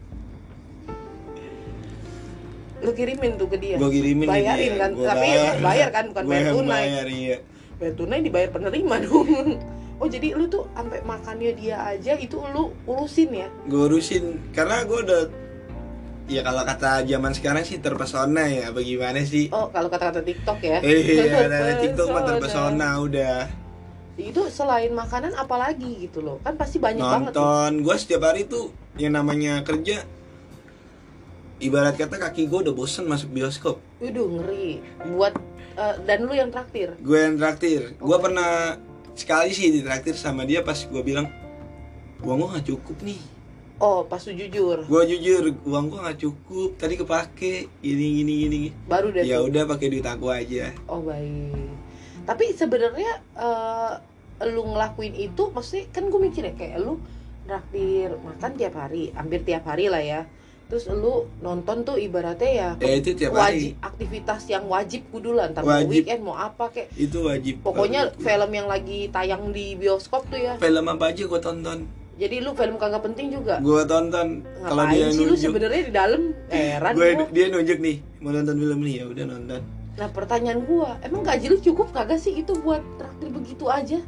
[2.79, 3.75] Lu kirimin tuh ke dia.
[3.77, 4.81] gua kirimin Bayarin dia.
[4.81, 6.73] kan, Gua tapi bayar kan, bukan bayar tunai.
[6.81, 7.37] bayar, iya.
[7.77, 9.29] Bayar tunai dibayar penerima dong.
[9.99, 13.51] Oh jadi lu tuh sampai makannya dia aja itu lu urusin ya?
[13.67, 15.23] gue urusin karena gue udah
[16.29, 18.67] ya kalau kata zaman sekarang sih terpesona ya.
[18.71, 19.49] Bagaimana sih?
[19.49, 20.79] Oh kalau kata-kata TikTok ya?
[20.81, 22.89] iya dari TikTok mah Terpesona.
[23.01, 23.49] udah.
[24.15, 26.37] Itu selain makanan apalagi gitu loh.
[26.43, 27.41] Kan pasti banyak banget tuh.
[27.41, 27.73] nonton.
[27.83, 30.03] Gue setiap hari tuh yang namanya kerja
[31.59, 33.79] ibarat kata kaki gue udah bosen masuk bioskop.
[33.99, 34.79] Waduh ngeri.
[35.11, 35.35] Buat
[35.75, 36.95] eh, dan lu yang traktir?
[36.99, 37.95] Gue yang traktir.
[37.97, 38.21] Gue Oh.
[38.21, 38.79] pernah
[39.15, 41.27] sekali sih ditraktir sama dia pas gue bilang
[42.23, 43.19] uang gue gak cukup nih
[43.79, 44.85] oh pas lu jujur.
[44.87, 46.71] Gue jujur uang gue gak cukup.
[46.79, 48.61] Tadi kepake gini gini gini.
[48.87, 50.75] Baru deh ya udah pakai duit aku aja.
[50.91, 51.71] Oh baik.
[52.27, 53.93] Tapi sebenarnya eh,
[54.47, 57.01] lu ngelakuin itu pasti kan gue mikir ya kayak lu
[57.49, 60.23] traktir makan tiap hari hampir tiap hari lah ya.
[60.69, 63.73] Terus lu nonton tuh ibaratnya ya ya itu tiap hari.
[63.73, 65.49] wajib aktivitas yang wajib kudu lah.
[65.49, 65.89] Entar mau Wajib.
[65.89, 70.61] weekend mau apa kayak itu wajib pokoknya film yang lagi tayang di bioskop tuh ya.
[70.61, 73.63] Film apa aja gue tonton jadi lu film kagak penting juga.
[73.63, 74.43] Gue tonton.
[74.43, 76.23] Kalau dia sih lu sebenarnya di dalam?
[76.51, 77.27] Heran gue gua.
[77.31, 79.61] dia nunjuk nih mau nonton film nih ya udah nonton.
[79.95, 84.03] Nah pertanyaan gua emang gaji lu cukup kagak sih itu buat traktir begitu aja?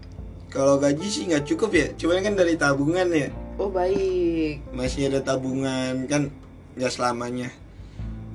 [0.50, 3.30] Kalau gaji sih nggak cukup ya cuma kan dari tabungan ya.
[3.62, 4.66] Oh baik.
[4.74, 6.34] Masih ada tabungan kan
[6.74, 7.54] nggak selamanya.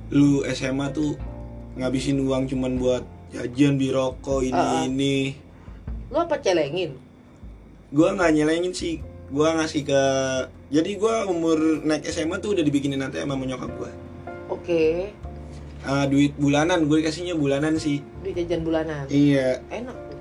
[0.08, 1.20] Lu SMA tuh
[1.76, 3.04] ngabisin uang cuman buat
[3.36, 4.88] jajan beli rokok ini ah.
[4.88, 5.36] ini.
[6.08, 6.96] Lu apa celengin?
[7.92, 10.02] Gua nggak nyelengin sih gua ngasih ke
[10.70, 13.90] jadi gua umur naik SMA tuh udah dibikinin ATM sama nyokap gua.
[14.50, 15.10] Oke.
[15.86, 18.02] Ah, duit bulanan gue dikasihnya bulanan sih.
[18.26, 19.06] Duit jajan bulanan?
[19.06, 19.62] Iya.
[19.70, 20.18] Enak tuh.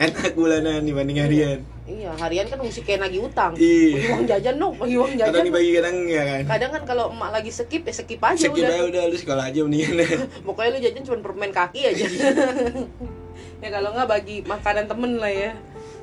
[0.00, 1.60] Enak bulanan dibanding harian.
[1.86, 3.54] Iya harian kan mesti kayak nagih utang.
[3.54, 3.94] Iya.
[3.94, 6.42] bagi uang jajan dong bagi uang kadang jajan dibagi kadang enggak kan?
[6.48, 9.44] Kadang kan kalau emak lagi skip ya skip aja Skip udah aja udah lu sekolah
[9.46, 10.02] aja mendingan.
[10.48, 12.04] Pokoknya lu jajan cuma permen kaki aja.
[13.62, 15.52] Ya kalau nggak bagi makanan temen lah ya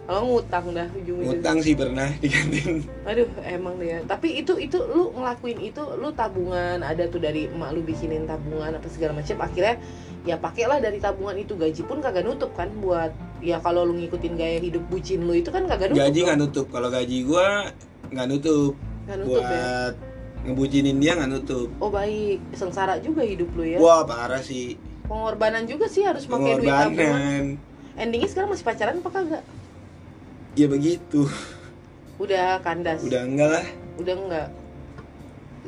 [0.04, 4.00] kalau ngutang dah ujung-ujung Ngutang sih pernah di kantin aduh emang deh ya.
[4.04, 8.76] Tapi itu itu lu ngelakuin itu lu tabungan ada tuh dari emak lu bikinin tabungan
[8.76, 9.80] apa segala macam akhirnya
[10.28, 11.56] ya pakailah dari tabungan itu.
[11.56, 15.48] Gaji pun kagak nutup kan buat ya kalau lu ngikutin gaya hidup bucin lu itu
[15.56, 16.66] kan kagak nutup Gaji nggak nutup.
[16.68, 17.72] Kalau gaji gua
[18.12, 18.74] nggak nutup.
[19.08, 19.56] Nggak nutup ya?
[19.56, 19.94] Buat
[20.44, 21.68] ngebucinin dia nggak nutup.
[21.80, 22.44] Oh baik.
[22.52, 23.80] Sengsara juga hidup lu ya.
[23.80, 24.76] Wah parah sih.
[25.08, 27.56] Pengorbanan juga sih harus pakai duit tabungan.
[27.96, 29.44] Endingnya sekarang masih pacaran apa kagak
[30.54, 31.26] Ya begitu.
[32.22, 33.02] Udah kandas.
[33.02, 33.66] Udah enggak lah.
[33.98, 34.48] Udah enggak.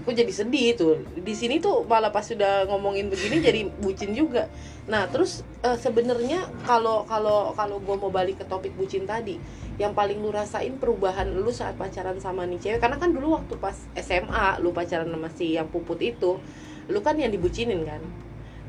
[0.05, 1.01] Kok jadi sedih tuh.
[1.17, 4.45] Di sini tuh malah pas sudah ngomongin begini jadi bucin juga.
[4.85, 9.41] Nah terus eh, sebenarnya kalau kalau kalau gue mau balik ke topik bucin tadi
[9.81, 12.79] yang paling lu rasain perubahan lu saat pacaran sama nih cewek?
[12.85, 16.37] Karena kan dulu waktu pas SMA lu pacaran sama si yang puput itu
[16.85, 18.05] lu kan yang dibucinin kan?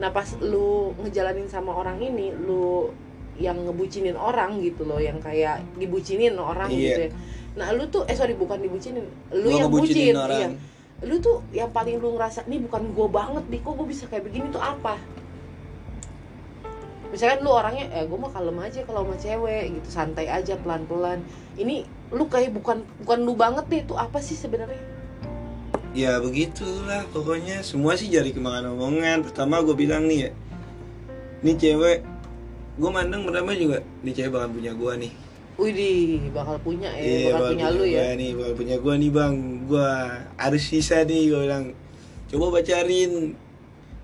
[0.00, 2.88] Nah pas lu ngejalanin sama orang ini lu
[3.36, 6.80] yang ngebucinin orang gitu loh yang kayak dibucinin orang Iya.
[6.80, 7.10] gitu ya.
[7.56, 10.40] Nah lu tuh eh sorry bukan dibucinin lu yang bucin orang.
[10.40, 10.48] iya.
[11.04, 14.24] Lu tuh yang paling lu ngerasa nih bukan gue banget nih kok gue bisa kayak
[14.28, 14.96] begini tuh apa?
[17.12, 20.84] Misalkan lu orangnya eh gue mah kalem aja kalau sama cewek gitu santai aja pelan
[20.90, 21.22] pelan
[21.56, 24.80] ini lu kayak bukan bukan lu banget deh tuh apa sih sebenarnya?
[25.96, 27.64] Ya begitulah pokoknya.
[27.64, 29.24] Semua sih jadi kemakan omongan.
[29.24, 30.30] Pertama gue bilang nih ya
[31.40, 31.98] Ini cewek
[32.76, 35.12] Gue mandang pertama juga Ini cewek bakal punya gue nih.
[35.56, 38.12] Widih bakal punya ya Iya, bakal punya lu ya.
[38.12, 39.34] nih Bakal punya gue nih bang.
[39.64, 39.90] Gue
[40.36, 41.64] harus bisa nih Gue bilang.
[42.26, 43.12] Coba pacarin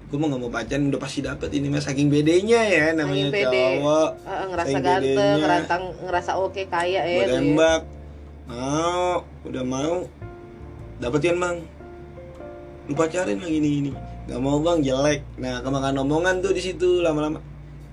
[0.06, 3.36] Gue mau gak mau pacaran Udah pasti dapet ini mas Saking bedanya ya Namanya Saking
[3.44, 3.60] pede.
[3.76, 4.10] cowok.
[4.22, 5.36] Ah, ngerasa Saking ganteng bedenya.
[5.38, 7.36] ngerasa ngerasa oke kaya Gue ya tuh ya.
[7.36, 7.80] tembak.
[8.42, 9.96] Mau Udah mau.
[10.96, 11.56] Dapetin bang?
[12.82, 13.92] Lu pacarin lagi nih ini.
[14.24, 15.20] Gak mau bang jelek.
[15.36, 17.51] Nah kemakan omongan tuh di situ lama-lama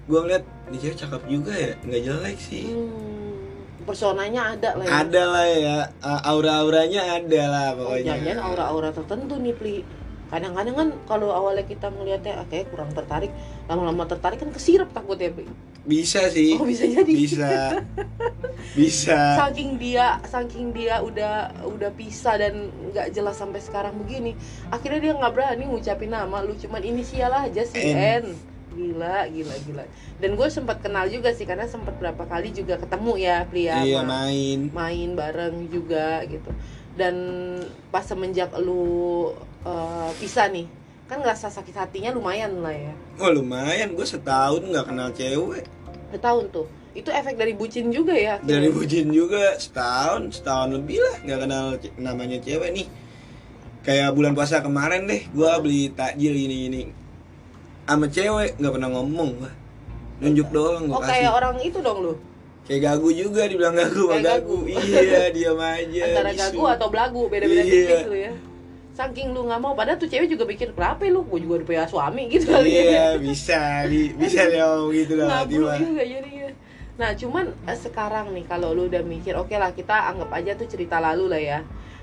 [0.10, 0.43] Gue ngeliat
[0.74, 5.45] Ini cewek cakep juga ya Nggak jelek sih Hmm, personanya ada lah ya Ada lah
[5.45, 5.78] ya
[6.26, 9.78] Aura-auranya ada lah Oh, pokoknya jangan aura-aura tertentu nih, Pli.
[10.30, 13.34] Kadang-kadang kan kalau awalnya kita ngelihatnya ah, kayak kurang tertarik,
[13.65, 15.50] lama-lama tertarik kan kesirep takutnya, Pli.
[15.89, 17.10] Bisa sih Oh, bisa jadi.
[17.10, 17.82] Bisa
[18.78, 24.38] Bisa Saking dia, saking dia udah udah pisah dan nggak jelas sampai sekarang begini,
[24.69, 27.98] akhirnya dia nggak berani ngucapin nama lu, cuman inisial aja si N.
[27.98, 28.26] N.
[28.80, 29.84] Gila, gila, gila.
[30.24, 33.84] Dan gue sempat kenal juga sih karena sempat berapa kali juga ketemu ya, Pli ya.
[33.84, 34.60] Iya sama- main.
[34.72, 36.48] main bareng juga gitu.
[36.96, 37.15] Dan
[37.92, 39.36] pas semenjak lu
[39.68, 40.68] uh, pisah nih
[41.10, 42.94] kan ngerasa sakit hatinya lumayan lah ya.
[43.20, 43.92] Oh lumayan.
[43.98, 45.68] Gue setahun nggak kenal cewek.
[46.13, 46.68] Udah tahun tuh.
[46.96, 48.63] Itu efek dari bucin juga ya akhirnya.
[48.63, 49.58] Dari bucin juga.
[49.60, 51.65] Setahun Setahun lebih lah nggak kenal
[52.00, 52.88] namanya cewek nih.
[53.80, 56.98] Kayak bulan puasa kemarin deh Gue beli takjil ini-ini
[57.89, 59.52] Sama cewek nggak pernah ngomong gua
[60.19, 62.13] Nunjuk doang gue oh kayak orang itu dong lu
[62.63, 64.58] Kayak gagu juga dibilang gagu Kayak gagu.
[64.62, 64.78] gagu.
[64.78, 66.02] Iya, diam aja.
[66.06, 66.41] antara bisu.
[66.45, 67.73] gagu atau belagu beda-beda Iya.
[67.73, 68.34] tipis lu ya
[68.91, 71.86] saking lu nggak mau padahal tuh cewek juga pikir kenapa lu gue juga udah punya
[71.88, 76.49] suami gitu kali Iya, ya bisa, bi- bisa dia ngomong gitu lah juga jadinya
[76.93, 80.67] nah cuman eh, sekarang nih kalau lu udah mikir oke lah kita anggap aja tuh
[80.67, 81.60] cerita lalu lah ya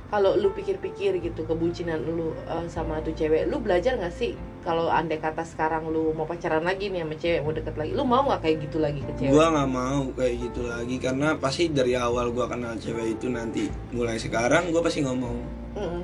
[0.09, 4.33] kalau lu pikir-pikir gitu kebucinan lu eh, sama tuh cewek lu belajar nggak sih
[4.67, 8.03] kalau andai kata sekarang lu mau pacaran lagi nih sama cewek mau deket lagi lu
[8.03, 11.71] mau nggak kayak gitu lagi ke cewek Gua nggak mau kayak gitu lagi karena pasti
[11.71, 15.37] dari awal gua kenal cewek itu nanti mulai sekarang gua pasti ngomong.
[15.79, 16.03] Mm-mm.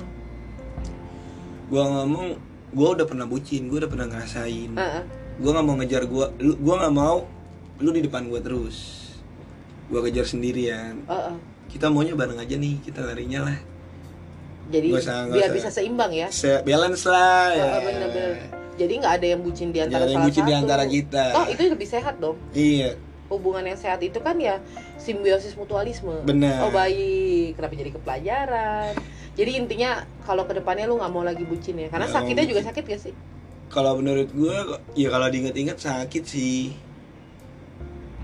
[1.67, 2.27] Gua ngomong,
[2.71, 4.71] gua udah pernah bucin, gua udah pernah ngerasain.
[4.79, 5.03] Heeh.
[5.43, 7.27] Gua nggak mau ngejar gua, lu, gua nggak mau
[7.83, 9.11] lu di depan gua terus.
[9.91, 11.03] Gua kejar sendirian.
[11.03, 11.35] Heeh.
[11.67, 13.72] Kita maunya bareng aja nih, kita larinya lah.
[14.65, 15.55] Jadi usah- biar usah.
[15.55, 17.63] bisa seimbang ya Se- balance lah ya.
[17.65, 18.33] Heeh, bener-bener.
[18.73, 20.61] jadi nggak ada yang bucin di antara salah bucin di satu.
[20.61, 21.23] antara kita.
[21.33, 22.89] oh itu lebih sehat dong Iya,
[23.27, 24.61] hubungan yang sehat itu kan ya
[24.95, 26.21] simbiosis mutualisme.
[26.23, 26.63] Benar.
[26.63, 28.93] Oh baik, kenapa jadi ke pelajaran?
[29.33, 32.45] Jadi intinya kalau ke depannya lu nggak mau lagi bucin ya, karena Nggak mau sakitnya
[32.45, 33.13] juga sakit gak sih?
[33.67, 34.57] kalau menurut gua
[34.93, 36.77] ya kalau diinget-inget sakit sih.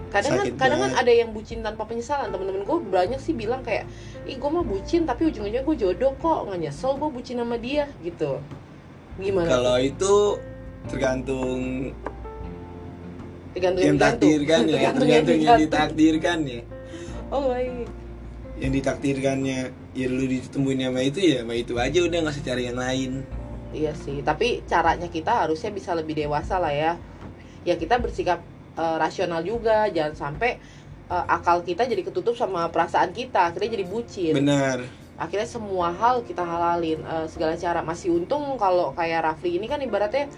[0.10, 2.34] Kadang kan, kadang kan ada yang bucin tanpa penyesalan.
[2.34, 3.86] Temen-temen gue banyak sih bilang kayak,
[4.26, 7.86] ih gue mah bucin tapi ujung-ujungnya gue jodoh kok, nggak nyesel gue bucin sama dia
[8.02, 8.42] gitu.
[9.22, 9.50] Gimana?
[9.50, 10.14] Kalau itu
[10.90, 11.60] tergantung
[13.54, 14.18] tergantung yang digantung.
[14.18, 16.62] takdirkan ya, tergantung yang tergantung yang ditakdirkan ya.
[17.30, 17.86] Oh baik.
[18.60, 19.60] Yang ditakdirkannya
[19.94, 23.12] ya lu ditemuin sama itu ya, sama itu aja udah nggak usah cari yang lain.
[23.70, 26.98] Iya sih, tapi caranya kita harusnya bisa lebih dewasa lah ya.
[27.62, 28.42] Ya kita bersikap
[28.80, 30.56] eh, rasional juga, jangan sampai
[31.12, 34.34] eh, akal kita jadi ketutup sama perasaan kita, akhirnya jadi bucin.
[34.40, 34.80] benar
[35.20, 37.84] Akhirnya semua hal kita halalin eh, segala cara.
[37.84, 40.32] Masih untung kalau kayak Rafli ini kan ibaratnya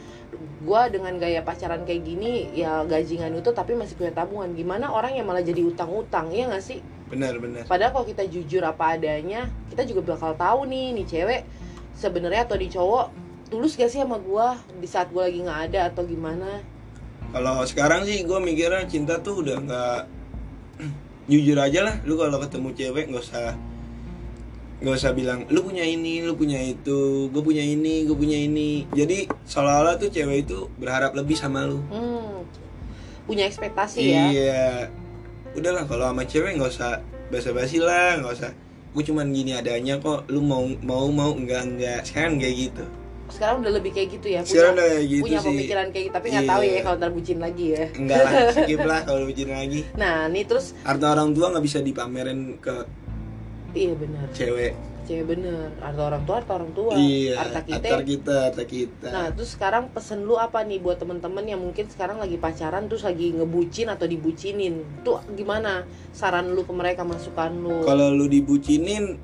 [0.66, 4.50] gua dengan gaya pacaran kayak gini ya gajingan itu tapi masih punya tabungan.
[4.58, 6.82] Gimana orang yang malah jadi utang-utang, ya nggak sih?
[7.12, 11.42] benar benar Padahal kalau kita jujur apa adanya, kita juga bakal tahu nih nih cewek
[11.92, 13.06] sebenarnya atau di cowok
[13.52, 16.64] tulus gak sih sama gua di saat gua lagi nggak ada atau gimana?
[17.32, 20.00] Kalau sekarang sih gue mikirnya cinta tuh udah nggak
[21.32, 21.96] jujur aja lah.
[22.04, 23.56] Lu kalau ketemu cewek nggak usah
[24.82, 28.86] nggak usah bilang lu punya ini lu punya itu gue punya ini gue punya ini.
[28.92, 31.80] Jadi seolah-olah tuh cewek itu berharap lebih sama lu.
[31.88, 32.44] Hmm,
[33.26, 34.24] punya ekspektasi ya?
[34.30, 34.70] iya.
[35.56, 37.00] Udahlah kalau sama cewek nggak usah
[37.32, 38.52] basa-basi lah nggak usah
[38.92, 42.84] gue cuman gini adanya kok lu mau mau mau enggak enggak sekarang kayak gitu
[43.32, 44.42] Sekarang udah lebih kayak gitu ya?
[44.44, 46.72] sekarang udah kayak gitu punya sih pemikiran kayak gitu, tapi nggak tahu Iya.
[46.72, 47.86] ya kalau ntar bucin lagi ya.
[47.94, 51.80] enggak lah skip lah kalau bikin lagi Nah, nih terus harta orang tua nggak bisa
[51.80, 52.76] dipamerin ke
[53.72, 57.88] iya benar, cewek cewek bener, harta orang tua, harta orang tua, iya harta kita.
[57.90, 61.88] harta kita harta kita Nah, terus sekarang pesen lu apa nih buat temen-temen yang mungkin
[61.88, 64.84] sekarang lagi pacaran terus lagi ngebucin atau dibucinin?
[65.02, 67.82] Tuh gimana saran lu ke mereka, masukan lu?
[67.82, 69.18] kalau lu dibucinin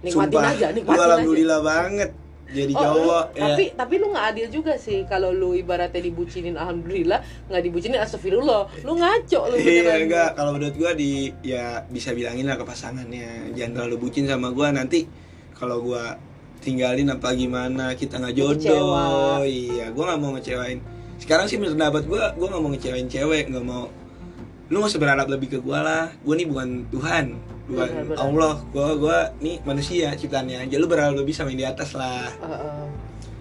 [0.00, 1.06] nikmatin sumpah, aja, lu nikmatin aja.
[1.08, 2.10] alhamdulillah banget
[2.52, 3.42] jadi Oh, cowok lu- ya.
[3.48, 8.68] tapi tapi lu nggak adil juga sih kalau lu ibaratnya dibucinin alhamdulillah nggak dibucinin astagfirullah.
[8.80, 10.30] Lu ngaco lu Iya enggak.
[10.34, 11.10] Kalau menurut gua di
[11.40, 13.50] ya bisa bilangin lah ke pasangannya.
[13.52, 14.68] Jangan terlalu bucin sama gua.
[14.70, 15.08] Nanti
[15.52, 16.14] kalau gua
[16.58, 18.54] tinggalin apa gimana kita nggak jodoh.
[18.54, 19.04] kecewa.
[19.42, 20.78] iya gua nggak mau ngecewain.
[21.16, 23.88] Sekarang sih menurut pendapat gua gua nggak mau ngecewain cewek nggak mau
[24.72, 26.04] lu usah berharap lebih ke gua lah.
[26.24, 27.36] Gua nih bukan Tuhan
[27.68, 28.24] bukan Benar, benar.
[28.24, 28.54] Allah.
[28.72, 30.64] Gua gua nih manusia ciptaannya.
[30.64, 32.32] Aja lu berharap lebih sama yang di atas lah.
[32.40, 32.84] Eh, eh.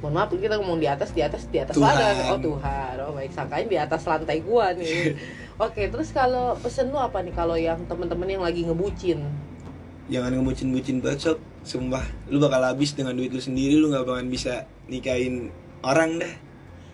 [0.04, 1.88] mohon maaf kita ngomong di atas di atas di atas Tuhan.
[1.88, 2.94] mana oh Tuhan.
[3.08, 3.32] Oh baik.
[3.32, 5.15] Sangkain di atas lantai gua nih.
[5.65, 7.32] Oke terus kalau pesen lu apa nih?
[7.32, 9.24] Kalau yang temen-temen yang lagi ngebucin?
[10.12, 11.39] Jangan ngebucin-bucin sob.
[11.63, 12.04] Sumpah.
[12.28, 13.80] Lu bakal habis dengan duit lu sendiri.
[13.80, 16.51] Lu nggak bakalan bisa nikahin orang dah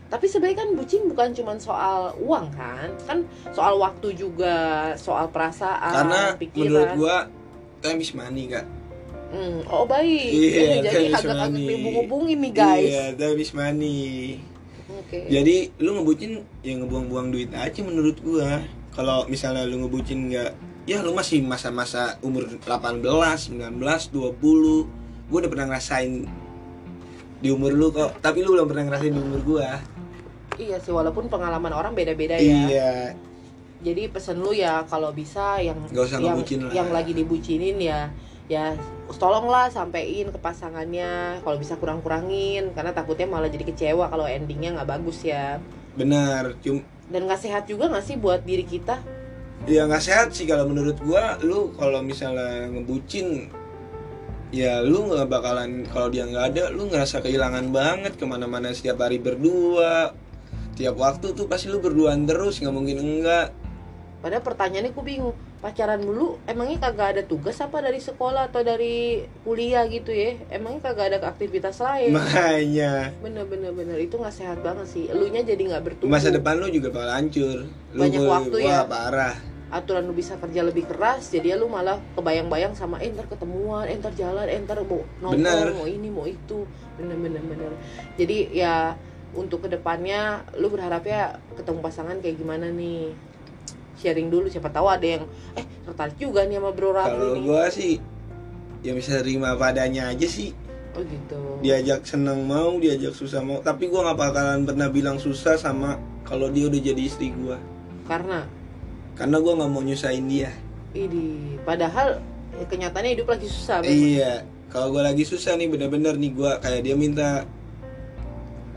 [0.07, 2.89] tapi sebenarnya kan bucin bukan cuma soal uang kan?
[3.03, 4.55] Kan soal waktu juga
[4.95, 6.63] soal perasaan karena pikiran.
[6.63, 7.15] menurut gua
[7.83, 8.65] time is money kak.
[9.27, 10.31] Hmm, oh baik.
[10.31, 11.59] Iya, Ini jadi agak-agak money.
[11.67, 12.87] dihubung-hubungin nih guys.
[12.87, 13.99] Iya time is money.
[14.87, 15.19] Oke.
[15.27, 16.31] Jadi lu ngebucin
[16.63, 18.63] ya ngebuang-buang duit aja menurut gua.
[18.95, 20.51] Kalau misalnya lu ngebucin nggak
[20.87, 26.23] ya lu masih masa-masa umur 18 19 20 gua udah pernah ngerasain
[27.43, 28.23] di umur lu kok.
[28.23, 29.96] Tapi lu belum pernah ngerasain di umur gua
[30.57, 32.41] Iya sih, walaupun pengalaman orang beda-beda ya.
[32.69, 32.93] iya
[33.77, 36.71] Jadi pesen lu ya kalau bisa yang Nggak usah yang, lah.
[36.73, 38.09] yang lagi dibucinin ya
[38.47, 38.79] ya
[39.19, 44.87] tolonglah sampein ke pasangannya kalau bisa kurang-kurangin karena takutnya malah jadi kecewa kalau endingnya nggak
[44.87, 45.59] bagus ya
[45.99, 46.79] benar cum
[47.11, 49.03] dan nggak sehat juga nggak sih buat diri kita
[49.67, 53.51] ya nggak sehat sih kalau menurut gua lu kalau misalnya ngebucin
[54.55, 59.03] ya lu nggak bakalan kalau dia nggak ada lu ngerasa kehilangan banget ke mana-mana setiap
[59.03, 60.15] hari berdua
[60.77, 63.49] tiap waktu tuh pasti lu berduaan terus nggak mungkin enggak.
[64.17, 69.21] Padahal pertanyaannya gue bingung pacaran dulu emangnya kagak ada tugas apa dari sekolah atau dari
[69.41, 70.37] kuliah gitu ya?
[70.49, 72.13] Emangnya kagak ada aktivitas lain?
[72.13, 73.13] Makanya.
[73.21, 73.97] Bener bener bener.
[73.97, 75.05] Itu nggak sehat banget sih.
[75.05, 76.13] Elunya jadi nggak bertumbuh.
[76.13, 77.57] Masa depan lu juga bakal hancur.
[77.93, 78.79] Lu Banyak gua- waktu wah, ya.
[78.85, 79.35] parah.
[79.67, 83.83] Aturan lu bisa kerja lebih keras jadi ya lu malah kebayang-bayang sama eh ntar ketemuan
[83.83, 86.63] eh ntar jalan eh ntar mau nongkrong mau ini mau itu.
[86.97, 87.71] Bener bener bener.
[88.17, 88.95] Jadi ya
[89.37, 93.13] untuk ke depannya lu berharapnya ketemu pasangan kayak gimana nih?
[93.97, 95.23] Sharing dulu siapa tahu ada yang
[95.53, 98.01] eh tertarik juga nih sama bro Rafli kalau gua sih
[98.81, 100.53] ya bisa terima padanya aja sih.
[100.97, 101.37] Oh gitu.
[101.61, 103.61] Diajak seneng mau diajak susah mau.
[103.61, 107.57] Tapi gua nggak bakalan pernah bilang susah sama kalau dia udah jadi istri gua.
[108.09, 108.45] Karena?
[109.17, 110.53] Karena gua nggak mau nyusahin dia.
[110.93, 112.21] Ini padahal
[112.57, 113.93] ya, kenyataannya hidup lagi susah memang.
[113.93, 114.33] iya
[114.69, 117.45] kalau gua lagi susah nih bener-bener nih gua kayak dia minta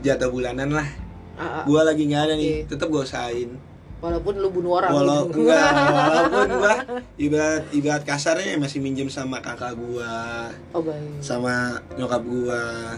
[0.01, 0.87] jatah bulanan lah
[1.33, 1.63] Ah, ah.
[1.63, 3.49] gua lagi nggak ada nih tetap gua usahain
[3.97, 5.41] walaupun lu bunuh orang walau gitu.
[5.41, 6.73] enggak walaupun gua
[7.15, 11.53] ibarat ibarat kasarnya masih minjem sama kakak gua oh baik sama
[11.95, 12.97] nyokap gua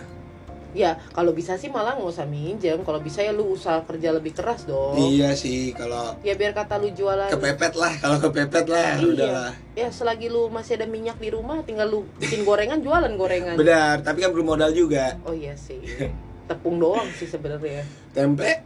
[0.73, 2.81] Ya, kalau bisa sih malah nggak usah minjem.
[2.81, 4.97] Kalau bisa ya lu usaha kerja lebih keras dong.
[4.97, 7.29] iya sih kalau Ya biar kata lu jualan.
[7.29, 9.05] kepepet lah kalau kepepet lah Iya.
[9.05, 13.53] udahlah Ya selagi lu masih ada minyak di rumah, tinggal lu bikin gorengan, jualan gorengan.
[13.53, 15.77] benar tapi kan bermodal juga Oh iya sih.
[16.49, 17.87] Tepung doang sih sebenarnya.
[18.11, 18.63] tempe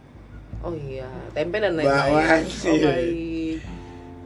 [0.58, 2.42] Oh iya, tempe dan lain-lain.
[2.66, 3.62] Oh baik.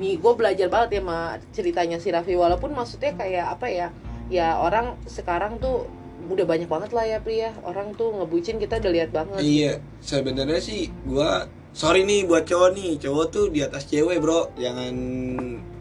[0.00, 2.32] Nih, gue belajar banget ya sama ceritanya si Raffi.
[2.32, 3.88] Walaupun maksudnya kayak apa ya?
[4.32, 5.84] Ya orang sekarang tuh
[6.30, 10.60] udah banyak banget lah ya pria orang tuh ngebucin kita udah lihat banget Iya, sebenarnya
[10.62, 14.94] sih gua sorry nih buat cowok nih, cowok tuh di atas cewek bro, jangan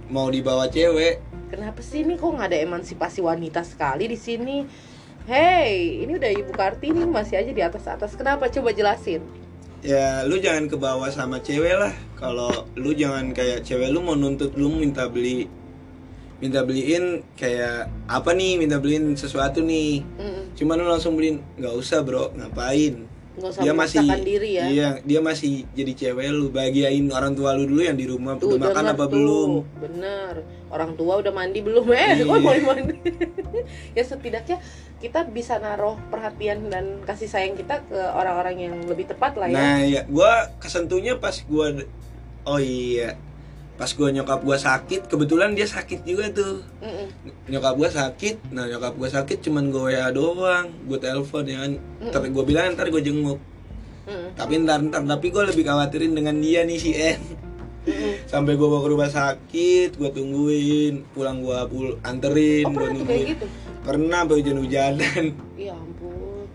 [0.10, 1.22] mau dibawa cewek.
[1.52, 4.64] kenapa sih ini kok nggak ada emansipasi wanita sekali di sini
[5.30, 8.18] Hey, ini udah Ibu Kartini masih aja di atas-atas.
[8.18, 8.50] Kenapa?
[8.50, 9.22] Coba jelasin.
[9.82, 11.94] Ya lu jangan ke bawah sama cewek lah.
[12.18, 15.50] Kalau lu jangan kayak cewek lu mau nuntut lu minta beli
[16.42, 20.58] minta beliin kayak apa nih minta beliin sesuatu nih Mm-mm.
[20.58, 24.64] cuman lu langsung beliin nggak usah bro ngapain Nggak usah dia masih diri ya.
[24.68, 28.60] iya dia masih jadi cewek lu bahagiain orang tua lu dulu yang di rumah Tuh,
[28.60, 29.12] udah makan apa tuh.
[29.16, 30.34] belum Bener.
[30.68, 31.84] Orang tua udah mandi belum?
[31.92, 32.24] Eh, Iya.
[32.28, 32.96] kok mau mandi?
[33.98, 34.58] ya setidaknya
[35.00, 39.56] kita bisa naruh perhatian dan kasih sayang kita ke orang-orang yang lebih tepat lah ya.
[39.56, 41.72] Nah ya, gua kesentuhnya pas gua
[42.44, 43.16] oh iya,
[43.82, 46.62] pas gua nyokap gua sakit, kebetulan dia sakit juga tuh.
[46.86, 47.10] Mm-mm.
[47.50, 51.82] Nyokap gua sakit, nah nyokap gua sakit cuman gua WA doang, gua telepon ya kan.
[51.98, 53.42] Ntar gua bilang ntar gua jenguk.
[54.06, 54.38] Mm-mm.
[54.38, 57.18] Tapi ntar ntar tapi gua lebih khawatirin dengan dia nih si N.
[57.90, 58.30] Mm-mm.
[58.30, 63.28] Sampai gua bawa ke rumah sakit, gua tungguin, pulang gua pul anterin, Oh kayak nungguin.
[63.34, 63.46] gitu?
[63.82, 65.24] Pernah sampai hujan-hujanan.
[65.58, 66.46] Ya ampun.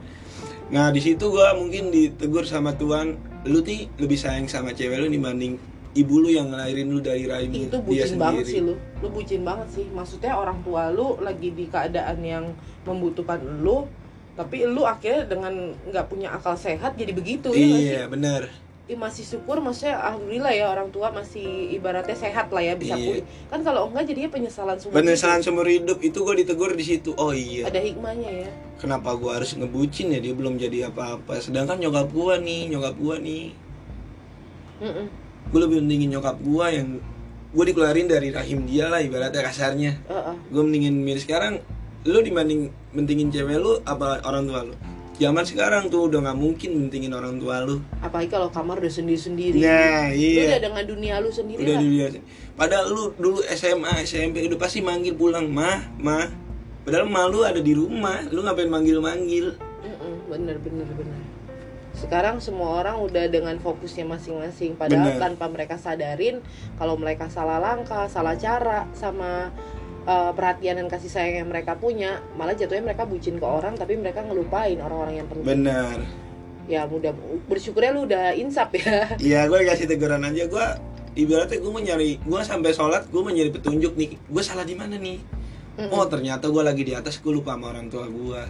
[0.70, 3.18] Nah di situ gua mungkin ditegur sama Tuhan,
[3.51, 5.59] lu nih lebih sayang sama cewek lu dibanding
[5.97, 8.74] ibu lu yang ngelahirin lu dari rahim Itu dia bucin banget sih lu.
[9.01, 9.86] Lu bucin banget sih.
[9.88, 12.44] Maksudnya orang tua lu lagi di keadaan yang
[12.84, 13.88] membutuhkan lu,
[14.36, 17.66] tapi lu akhirnya dengan nggak punya akal sehat jadi begitu ya?
[17.66, 18.53] Iya bener.
[18.86, 23.03] Ih, masih syukur maksudnya alhamdulillah ya orang tua masih ibaratnya sehat lah ya bisa Iya.
[23.03, 27.11] pulih kan kalau enggak jadinya penyesalan semua Penyesalan seumur hidup itu gua ditegur di situ.
[27.18, 31.42] Oh iya, ada hikmahnya ya kenapa gua harus ngebucin ya dia belum jadi apa-apa.
[31.42, 33.59] Sedangkan nyokap gua nih, nyokap gua nih,
[34.78, 35.07] Mm-mm.
[35.51, 36.99] Gua lebih mendingin nyokap gua yang
[37.57, 39.92] gua dikeluarin dari rahim dia lah ibaratnya kasarnya.
[40.05, 40.34] Heeh.
[40.53, 41.64] Gue mendingin milih sekarang
[42.07, 44.74] lu dibanding mentingin cewek lu apa orang tua lu?
[45.16, 47.80] Zaman sekarang tuh udah nggak mungkin mentingin orang tua lu.
[48.05, 50.53] Apalagi kalau kamar udah sendiri sendiri nah lu iya.
[50.53, 51.82] udah dengan dunia lu sendiri udah lah.
[51.82, 52.12] dilihat
[52.53, 55.49] padahal lu dulu SMA SMP udah pasti manggil pulang.
[55.49, 56.28] Mah mah
[56.84, 61.18] padahal malu ada di rumah lu ngapain manggil manggil Mm-mm, bener bener bener
[61.97, 64.76] sekarang semua orang udah dengan fokusnya masing-masing.
[64.76, 65.20] Padahal Bener.
[65.20, 66.44] tanpa mereka sadarin
[66.76, 69.49] kalau mereka salah langkah salah cara sama
[70.05, 73.97] uh, perhatian dan kasih sayang yang mereka punya malah jatuhnya mereka bucin ke orang tapi
[73.97, 75.49] mereka ngelupain orang-orang yang penting.
[75.49, 75.97] Benar.
[76.68, 77.16] Ya mudah
[77.49, 79.11] bersyukurnya lu udah insap ya.
[79.32, 80.44] Iya gue dikasih teguran aja.
[80.47, 80.66] Gue
[81.16, 84.20] ibaratnya gue mau nyari gue sampai sholat gue mau nyari petunjuk nih.
[84.28, 85.47] Gue salah di mana nih?
[85.76, 85.92] Mm-mm.
[85.92, 88.42] oh ternyata gue lagi di atas gue lupa sama orang tua gue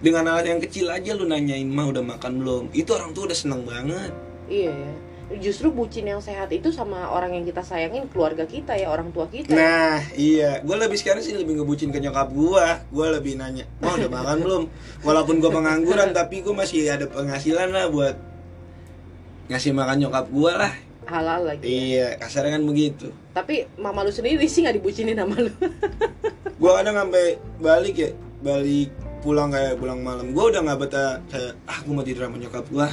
[0.00, 2.64] dengan hal yang kecil aja lu nanyain mah udah makan belum?
[2.72, 4.12] Itu orang tua udah seneng banget.
[4.50, 4.92] Iya ya
[5.38, 9.30] justru bucin yang sehat itu sama orang yang kita sayangin keluarga kita ya orang tua
[9.30, 9.54] kita.
[9.54, 10.58] Nah iya.
[10.66, 14.36] Gue lebih sekarang sih lebih ngebucin ke nyokap gue gue lebih nanya mau udah makan
[14.42, 14.62] belum?
[15.06, 18.18] Walaupun gue pengangguran tapi gue masih ada penghasilan lah buat
[19.46, 20.72] ngasih makan nyokap gue lah.
[21.06, 21.70] Halal lagi ya.
[21.70, 23.14] iya kasarnya kan begitu.
[23.30, 25.50] Tapi mama lu sendiri sih nggak dibucinin sama lu.
[26.60, 28.10] Gue kadang sampai balik ya
[28.44, 30.32] balik pulang kayak pulang malam.
[30.32, 32.88] Gue udah nggak betah kayak ah gue mau tidur sama nyokap gue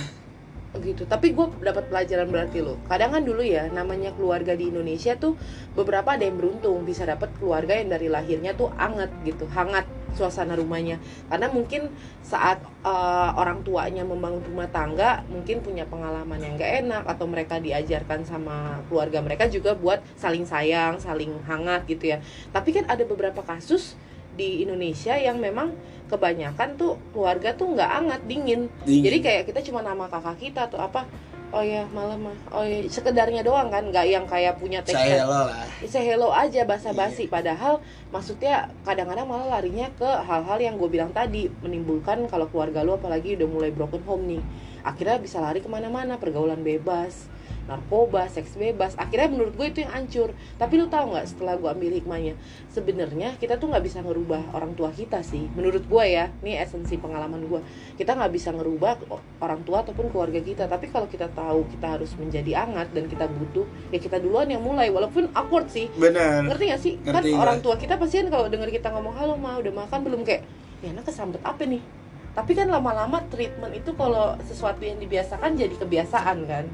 [0.82, 2.78] gitu tapi gue dapat pelajaran berarti lo.
[2.86, 5.38] Kadang kan dulu ya namanya keluarga di Indonesia tuh
[5.73, 10.57] beberapa ada yang beruntung bisa dapat keluarga yang dari lahirnya tuh anget gitu hangat suasana
[10.57, 11.01] rumahnya.
[11.30, 11.89] Karena mungkin
[12.21, 17.57] saat eh, orang tuanya membangun rumah tangga mungkin punya pengalaman yang gak enak atau mereka
[17.57, 22.17] diajarkan sama keluarga mereka juga buat saling sayang saling hangat gitu ya.
[22.53, 23.97] Tapi kan ada beberapa kasus
[24.38, 25.73] di Indonesia yang memang
[26.07, 28.71] kebanyakan tuh keluarga tuh nggak hangat dingin.
[28.83, 29.03] Dingin.
[29.03, 31.05] jadi kayak kita cuma nama kakak kita atau apa
[31.47, 35.23] oh ya malam mah oh ya sekedarnya doang kan nggak yang kayak punya teks saya
[35.23, 35.63] lo lah.
[35.87, 37.31] Say hello aja basa-basi.
[37.31, 37.79] Padahal
[38.11, 43.39] maksudnya kadang-kadang malah larinya ke hal-hal yang gue bilang tadi menimbulkan kalau keluarga lu apalagi
[43.39, 44.43] udah mulai broken home nih
[44.87, 47.27] akhirnya bisa lari ke mana-mana pergaulan bebas
[47.68, 48.95] narkoba seks bebas.
[48.95, 50.32] Akhirnya menurut gue itu yang hancur.
[50.55, 52.34] Tapi lu tahu nggak setelah gue ambil hikmahnya?
[52.72, 55.45] Sebenarnya kita tuh nggak bisa ngerubah orang tua kita sih.
[55.53, 57.61] Menurut gue ya ini esensi pengalaman gue
[57.99, 59.03] kita nggak bisa ngerubah
[59.43, 60.65] orang tua ataupun keluarga kita.
[60.65, 64.63] Tapi kalau kita tahu kita harus menjadi hangat dan kita butuh ya kita duluan yang
[64.63, 64.88] mulai.
[64.89, 65.91] Walaupun awkward sih.
[65.99, 66.47] Benar.
[66.47, 66.93] Ngerti gak sih?
[67.03, 67.65] Kan Ngerti, orang ngerti.
[67.68, 70.24] tua kita pasti kan kalau denger kita ngomong halo ma udah makan belum?
[70.24, 70.47] Kayak
[70.80, 71.84] ya anak kesambet apa nih?
[72.38, 76.65] Tapi kan lama-lama treatment itu kalau sesuatu yang dibiasakan jadi kebiasaan kan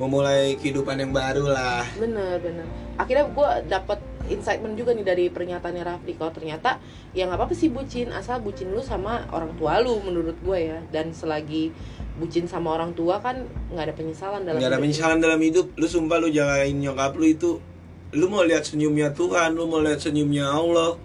[0.00, 1.84] memulai kehidupan yang baru lah.
[2.00, 2.64] Bener bener.
[2.96, 4.00] Akhirnya gue dapet
[4.32, 6.80] insightment juga nih dari pernyataannya Rafli kalau ternyata
[7.12, 10.80] ya nggak apa-apa sih bucin asal bucin lu sama orang tua lu menurut gue ya.
[10.88, 11.68] Dan selagi
[12.16, 15.66] bucin sama orang tua kan nggak ada penyesalan dalam nggak ada hidup penyesalan dalam hidup.
[15.76, 17.60] Lu sumpah lu jagain nyokap lu itu
[18.10, 20.98] lu mau lihat senyumnya Tuhan lu mau lihat senyumnya Allah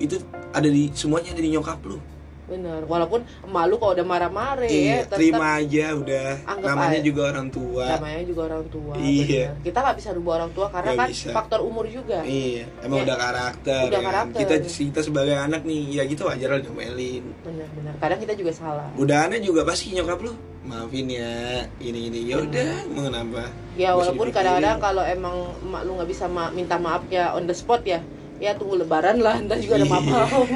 [0.00, 0.16] itu
[0.54, 2.00] ada di semuanya ada di nyokap lu
[2.48, 6.96] bener walaupun emak lu kalau udah marah-marah ya iya tetap terima aja udah Anggap namanya
[6.96, 7.04] aja.
[7.04, 9.44] juga orang tua namanya juga orang tua Iya.
[9.46, 9.62] bener.
[9.62, 11.28] kita nggak bisa rubah orang tua karena Nggak kan bisa.
[11.30, 13.04] faktor umur juga iya emang Ya.
[13.04, 14.08] udah karakter, Udah ya kan?
[14.08, 14.38] karakter.
[14.40, 18.88] kita kita sebagai anak nih ya gitu wajar lah diomelin bener-bener kadang kita juga salah
[18.94, 20.32] udahannya juga pasti nyokap lu
[20.64, 21.32] maafin ya
[21.78, 23.44] ini ini ya udah mau kenapa
[23.74, 27.80] ya walaupun kadang-kadang kalau emang emak lu nggak bisa ma- minta maafnya on the spot
[27.82, 28.00] ya
[28.36, 29.90] ya tunggu lebaran lah ntar juga ada Iya.
[29.90, 30.32] maaf maaf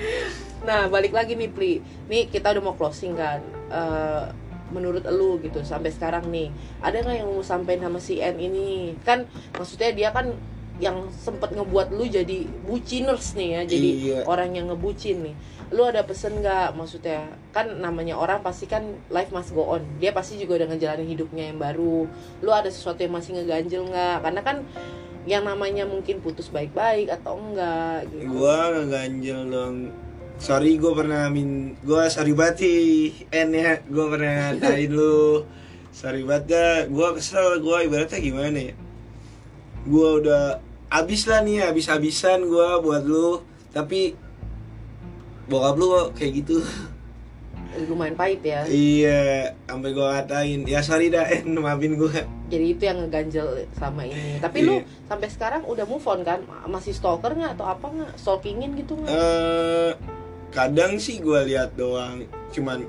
[0.60, 1.72] nah balik lagi nih Pli.
[2.08, 3.40] Nih kita udah mau closing kan?
[3.72, 4.24] Eh,
[4.70, 6.48] menurut elu gitu sampai sekarang nih.
[6.78, 8.94] Ada nggak yang mau sampein sama si N ini?
[9.02, 10.30] Kan maksudnya dia kan
[10.80, 14.18] yang sempet ngebuat lu jadi buciners nih ya jadi Iya.
[14.24, 15.36] orang yang ngebucin nih.
[15.76, 16.72] Lu ada pesen nggak?
[16.72, 19.84] Maksudnya kan namanya orang pasti kan life must go on.
[20.00, 22.08] Dia pasti juga udah ngejalanin hidupnya yang baru.
[22.40, 24.16] Lu ada sesuatu yang masih ngeganjel nggak?
[24.24, 24.56] Karena kan
[25.28, 28.24] yang namanya mungkin putus baik-baik atau enggak gitu.
[28.40, 29.76] Gua ngeganjel dong
[30.40, 33.84] sorry gua pernah min gua sorry banget sih N ya.
[33.92, 35.44] Gua pernah ngatain lu
[35.92, 38.74] sorry banget dah gua kesel gua ibaratnya gimana ya?
[39.84, 40.44] Gua udah
[40.90, 43.44] abis lah nih abis-abisan gua buat lu.
[43.70, 44.16] Tapi
[45.46, 46.64] bokap lu kok kayak gitu.
[47.86, 48.66] Lumayan pahit ya.
[48.66, 50.64] Iya sampai gua ngatain.
[50.66, 52.10] Ya sorry dah N maafin gua.
[52.50, 54.42] Jadi itu yang ngeganjel sama ini.
[54.42, 55.06] Tapi lu Iya.
[55.06, 56.42] sampai sekarang udah move on kan?
[56.66, 58.12] Masih stalker nggak atau apa nggak?
[58.18, 59.12] Stalkingin gitu nggak?
[59.14, 59.92] Eh
[60.50, 62.82] kadang sih gua lihat doang cuman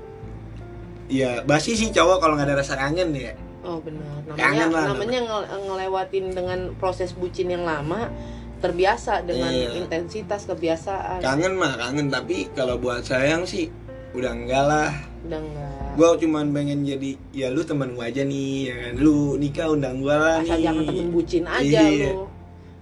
[1.07, 3.33] ya basi sih cowok kalau nggak ada rasa kangen ya.
[3.61, 4.25] Oh benar.
[4.25, 8.09] Namanya Kangen lah, namanya nge- ngelewatin dengan proses bucin yang lama
[8.57, 9.77] terbiasa dengan Iya.
[9.77, 11.21] intensitas kebiasaan.
[11.21, 13.69] Kangen mah kangen tapi kalau buat sayang sih
[14.11, 14.89] udah enggak lah.
[15.21, 15.89] Udah enggak.
[15.93, 18.93] Gua cuman pengen jadi ya lu teman gua aja nih ya kan?
[18.97, 20.65] Lu nikah undang gua lah asal nih.
[20.65, 22.09] jangan temen bucin aja Iya.
[22.09, 22.25] lu.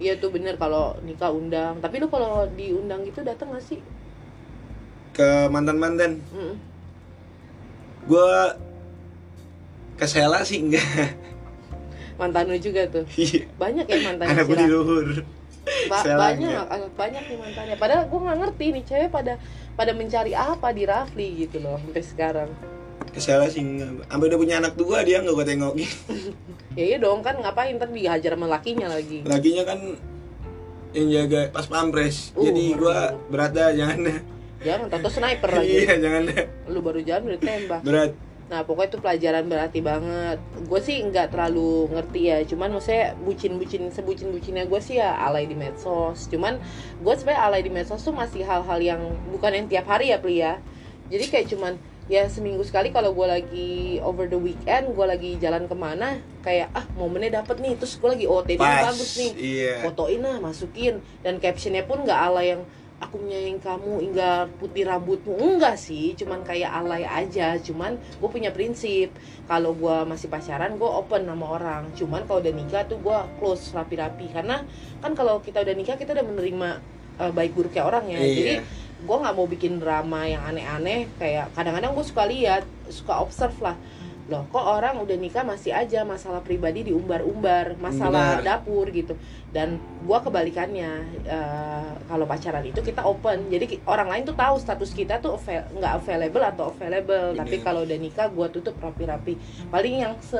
[0.00, 1.76] Iya tuh bener kalau nikah undang.
[1.76, 3.80] Tapi lu kalau diundang gitu datang gak sih
[5.20, 6.54] ke mantan mantan Mm.
[8.08, 8.56] gua
[9.94, 11.12] ke Sela sih enggak.
[12.16, 13.04] Mantan lu juga tuh.
[13.16, 13.44] Iya.
[13.56, 15.08] banyak ya mantan anak gua di luhur.
[15.92, 17.76] Ba- banyak anak banyak nih mantannya.
[17.76, 19.36] Padahal gue nggak ngerti nih cewek pada
[19.76, 22.50] pada mencari apa di Rafli gitu loh sampai sekarang.
[23.12, 25.90] Ke Sela sih sampai udah punya anak dua dia nggak gua tengokin.
[26.78, 27.76] Ya iya dong kan ngapain?
[27.76, 29.26] Ntar dihajar sama lakinya lagi.
[29.26, 29.78] Lakinya kan
[30.94, 32.30] yang jaga pas pampres.
[32.32, 33.28] Uh, jadi tahu.
[33.28, 33.98] berat dah jangan
[34.60, 35.88] jangan tato sniper lagi.
[35.88, 37.82] Iya jangan dah lu baru jalan udah tembak.
[37.82, 38.12] Berat.
[38.50, 40.38] Nah pokoknya itu pelajaran berarti banget.
[40.66, 45.54] Gue sih nggak terlalu ngerti ya cuman maksudnya bucin-bucin sebucin-bucinnya gue sih ya alay di
[45.54, 46.26] medsos.
[46.26, 46.58] Cuman
[46.98, 49.00] gue sebenarnya alay di medsos tuh masih hal-hal yang
[49.30, 50.58] bukan yang tiap hari ya Pri ya.
[51.10, 51.74] Jadi kayak cuman
[52.10, 56.74] ya seminggu sekali kalau gue lagi over the weekend gue lagi jalan ke mana kayak
[56.74, 57.78] ah momennya dapet nih.
[57.78, 59.32] Terus gue lagi OTD bagus nih.
[59.38, 59.74] Iya.
[59.86, 60.98] Fotoin lah masukin.
[61.22, 62.66] Dan captionnya pun nggak alay yang
[63.00, 64.30] aku menyayangi kamu hingga
[64.60, 65.32] putih rambutmu.
[65.40, 67.56] Enggak sih cuman kayak alay aja.
[67.58, 69.10] Cuman gue punya prinsip
[69.48, 71.82] kalau gue masih pacaran gue open sama orang.
[71.96, 74.30] Cuman kalau udah nikah tuh gue close rapi-rapi.
[74.30, 74.62] Karena
[75.00, 76.68] kan kalau kita udah nikah kita udah menerima
[77.18, 78.20] eh, baik buruknya orang ya.
[78.20, 78.36] Iya.
[78.36, 78.54] jadi
[79.00, 81.08] gue nggak mau bikin drama yang aneh-aneh.
[81.16, 83.76] Kayak kadang-kadang gue suka lihat suka observe lah
[84.30, 88.62] loh kok orang udah nikah masih aja masalah pribadi diumbar-umbar masalah Benar.
[88.62, 89.18] dapur gitu
[89.50, 89.76] dan
[90.06, 90.90] gua kebalikannya
[91.26, 95.66] eh, kalau pacaran itu kita open jadi orang lain tuh tahu status kita tuh avail-
[95.74, 97.66] nggak available atau available tapi Benar.
[97.66, 99.34] kalau udah nikah gua tutup rapi-rapi
[99.68, 100.38] paling yang se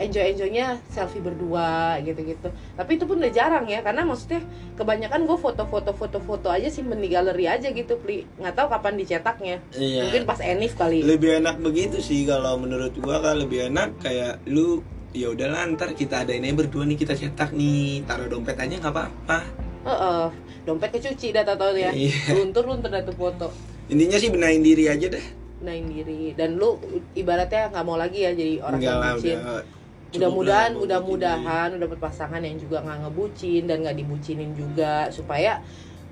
[0.00, 2.48] enjoy enjoynya selfie berdua gitu-gitu.
[2.74, 4.40] Tapi itu pun udah jarang ya karena maksudnya
[4.80, 8.24] kebanyakan gue foto-foto foto-foto aja simpen di galeri aja gitu pli.
[8.40, 9.56] Nggak tahu kapan dicetaknya.
[9.76, 10.08] Iya.
[10.08, 11.04] Mungkin pas enif kali.
[11.04, 14.80] Lebih enak begitu sih kalau menurut gua kan lebih enak kayak lu
[15.12, 18.02] ya udahlah ntar kita adain aja berdua nih kita cetak nih.
[18.08, 19.38] Taruh dompet aja nggak apa-apa.
[19.80, 20.26] Heeh,
[20.64, 21.92] dompet kecuci data tahu ya.
[21.92, 22.16] Iya.
[22.40, 23.52] luntur luntur data foto.
[23.92, 25.26] Intinya sih benahin diri aja deh.
[25.60, 26.32] Naik diri.
[26.32, 26.80] Dan lu
[27.12, 29.79] ibaratnya nggak mau lagi ya jadi orang Enggak yang lah udah
[30.10, 35.62] mudah-mudahan gua mudah-mudahan udah berpasangan yang juga nggak ngebucin dan nggak dibucinin juga supaya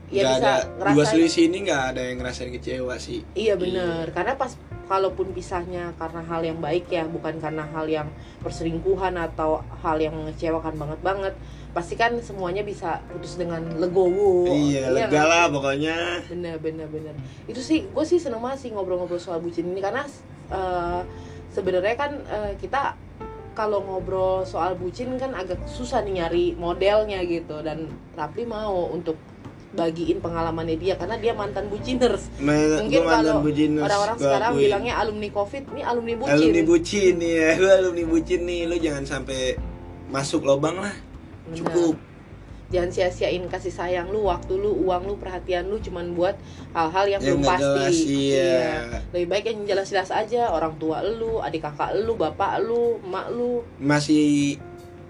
[0.09, 3.21] ya Nggak bisa ada dua selisih ini nggak ada yang ngerasain kecewa sih.
[3.37, 4.09] Iya bener.
[4.17, 4.57] Karena pas
[4.89, 8.09] kalaupun pisahnya karena hal yang baik ya bukan karena hal yang
[8.41, 11.35] perselingkuhan atau hal yang mengecewakan banget banget
[11.77, 14.49] pasti kan semuanya bisa putus dengan legowo.
[14.49, 15.97] Iya lega nggak lah pokoknya.
[16.33, 17.13] Bener bener bener.
[17.45, 20.09] Itu sih gue sih seneng banget sih ngobrol-ngobrol soal bucin ini karena
[20.49, 21.01] eh,
[21.53, 22.97] sebenarnya kan eh, kita
[23.59, 27.59] kalau ngobrol soal bucin kan agak susah nih nyari modelnya gitu.
[27.59, 29.19] Dan Rapli mau untuk
[29.75, 32.31] bagiin pengalamannya dia karena dia mantan buciners.
[32.39, 34.63] Me- mungkin kalau orang-orang sekarang akuin.
[34.63, 36.35] bilangnya alumni covid ini alumni bucin.
[36.39, 39.59] Alumni bucin nih ya lu alumni bucin nih lu jangan sampai
[40.09, 40.95] masuk lobang lah.
[41.49, 41.65] Bener.
[41.65, 41.97] cukup
[42.69, 46.37] jangan sia-siain kasih sayang lu waktu lu uang lu perhatian lu cuman buat
[46.77, 48.63] hal-hal yang, Yang belum pasti jelas, iya.
[49.17, 53.65] lebih baik yang jelas-jelas aja orang tua lu adik kakak lu bapak lu emak lu
[53.81, 54.61] masih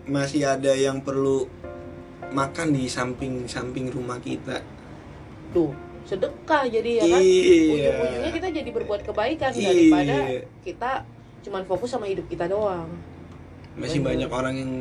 [0.07, 1.51] masih ada yang perlu
[2.31, 4.63] makan di samping samping rumah kita
[5.51, 5.75] tuh
[6.07, 7.69] sedekah jadi ya kan Iya.
[7.75, 9.67] ujung-ujungnya kita jadi berbuat kebaikan Iya.
[9.67, 10.17] daripada
[10.63, 10.91] kita
[11.43, 12.87] cuman fokus sama hidup kita doang
[13.75, 14.15] masih Bener.
[14.15, 14.73] banyak orang yang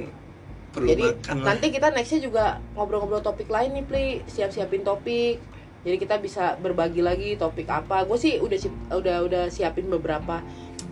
[0.70, 1.46] perlu jadi makan lah.
[1.48, 4.08] nanti kita nextnya juga ngobrol-ngobrol topik lain nih Pli.
[4.26, 5.38] Siap-siapin topik.
[5.82, 8.04] Jadi kita bisa berbagi lagi topik apa.
[8.04, 10.44] Gue sih udah sip- udah udah siapin beberapa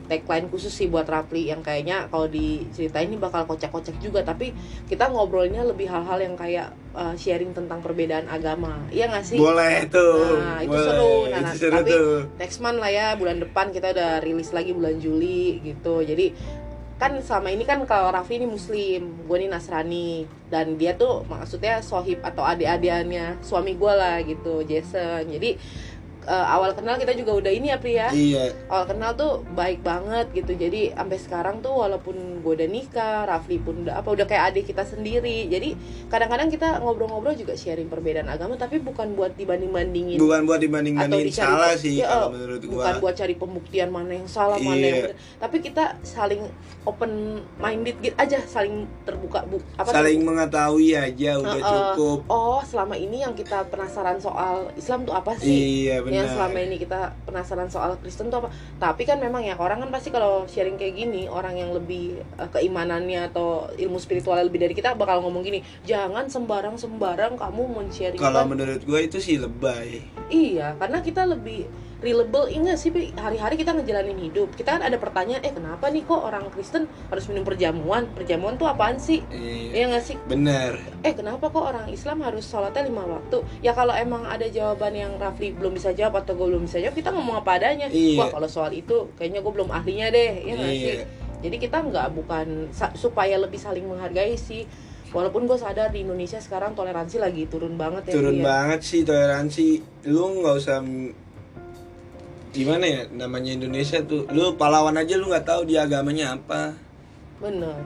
[0.05, 4.21] tagline khusus sih buat Rapli yang kayaknya kalau diceritain ini bakal kocak-kocak juga.
[4.21, 4.53] Tapi
[4.85, 8.85] kita ngobrolnya lebih hal-hal yang kayak uh, sharing tentang perbedaan agama.
[8.87, 9.35] Iya nggak sih?
[9.35, 10.85] Boleh tuh Nah, itu boleh.
[10.85, 11.13] seru.
[11.25, 12.17] Nah, itu seru tapi- tuh.
[12.37, 16.05] next month lah ya bulan depan kita udah rilis lagi bulan Juli gitu.
[16.05, 16.31] Jadi
[16.95, 21.83] kan selama ini kan kalau Raffi ini muslim gue ini Nasrani dan dia tuh maksudnya
[21.83, 25.27] sohib atau adik-adiannya suami gue lah gitu Jason.
[25.27, 25.59] Jadi
[26.25, 28.09] eh, awal kenal kita juga udah ini ya Pri ya?
[28.09, 28.43] Iya.
[28.67, 30.51] Awal kenal tuh baik banget gitu.
[30.51, 34.69] Jadi sampai sekarang tuh walaupun gue udah nikah Rafli pun udah apa udah kayak adik
[34.69, 35.47] kita sendiri.
[35.47, 35.77] Jadi
[36.09, 41.29] kadang-kadang kita ngobrol-ngobrol juga sharing perbedaan agama tapi bukan buat dibanding-bandingin bukan buat dibanding bandingin
[41.29, 42.73] salah sih ya, kalau eh, menurut gua.
[42.81, 44.85] bukan buat cari pembuktian mana yang salah mana Iya.
[44.85, 45.17] yang benar.
[45.39, 46.41] Tapi kita saling
[46.83, 47.11] open
[47.57, 50.27] minded gitu aja saling terbuka bu, apa saling tuh?
[50.27, 51.69] mengetahui aja udah Heeh.
[51.93, 52.17] cukup.
[52.27, 55.85] Oh selama ini yang kita penasaran soal Islam tuh apa sih?
[55.85, 58.49] Iya yang selama ini kita penasaran soal Kristen tuh apa?
[58.79, 62.49] Tapi kan memang ya orang kan pasti kalau sharing kayak gini orang yang lebih eh,
[62.49, 68.19] keimanannya atau ilmu spiritual lebih dari kita bakal ngomong gini jangan sembarang sembarang kamu men-sharing
[68.21, 70.01] kalau menurut gua itu sih lebay.
[70.31, 71.69] Iya, karena kita lebih
[71.99, 73.11] reliable enggak sih Pi?
[73.15, 74.51] hari-hari kita ngejalanin hidup.
[74.51, 78.05] Kita kan ada pertanyaan, eh kenapa nih kok orang Kristen harus minum perjamuan?
[78.11, 79.23] Perjamuan tuh apaan sih?
[79.29, 80.17] iya Iya nggak sih?
[80.25, 83.41] benar Eh kenapa kok orang Islam harus sholatnya lima waktu?
[83.59, 86.93] Ya kalau emang ada jawaban yang Rafli belum bisa jawab atau gue belum bisa jawab,
[86.93, 87.87] kita ngomong apa adanya.
[87.87, 88.19] Iya.
[88.19, 90.81] Wah kalau soal itu kayaknya gue belum ahlinya deh, ya nggak Iya.
[90.81, 90.97] sih?
[91.45, 92.47] Jadi kita nggak bukan
[92.93, 94.65] supaya lebih saling menghargai sih.
[95.09, 98.13] Walaupun gue sadar di Indonesia sekarang toleransi lagi turun banget ya.
[98.13, 98.43] turun Pi, ya.
[98.43, 99.65] banget sih toleransi
[100.11, 100.83] lu nggak usah
[102.55, 106.73] gimana ya namanya Indonesia tuh lu pahlawan aja lu nggak tahu dia agamanya apa
[107.35, 107.83] Bener.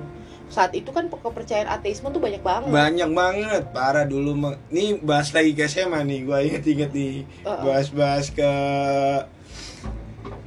[0.50, 2.70] Saat itu kan kepercayaan ateisme tuh banyak banget.
[2.70, 4.34] banyak banget parah dulu
[4.70, 8.52] nih bahas lagi ke SMA nih gua inget-inget nih bahas-bahas ke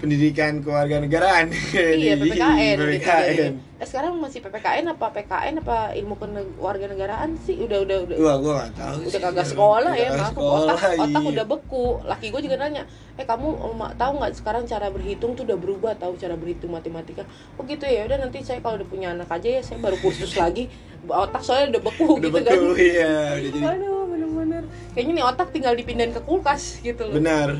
[0.02, 1.54] pendidikan kewarganegaraan
[1.94, 2.84] iya, Di PPKN, gitu.
[2.98, 3.52] PPKN.
[3.78, 7.62] Eh, sekarang masih PPKN apa PKN apa ilmu kewarganegaraan sih?
[7.62, 8.16] Udah udah udah.
[8.18, 9.22] Wah, gua gak tahu Udah sih.
[9.22, 11.30] kagak sekolah ya, sekolah, otak otak iya.
[11.30, 11.86] udah beku.
[12.02, 12.82] Laki gue juga nanya,
[13.14, 16.74] eh kamu oh, ma- tahu nggak sekarang cara berhitung tuh udah berubah, tahu cara berhitung
[16.74, 17.22] matematika?
[17.54, 20.34] Oh gitu ya, udah nanti saya kalau udah punya anak aja ya saya baru kursus
[20.34, 20.66] lagi.
[21.02, 22.78] Otak soalnya udah beku Udah gitu betul, kan.
[22.78, 24.62] iya, udah jadi Aduh, bener-bener.
[24.94, 27.14] Kayaknya nih otak tinggal dipindahin ke kulkas gitu loh.
[27.18, 27.58] benar.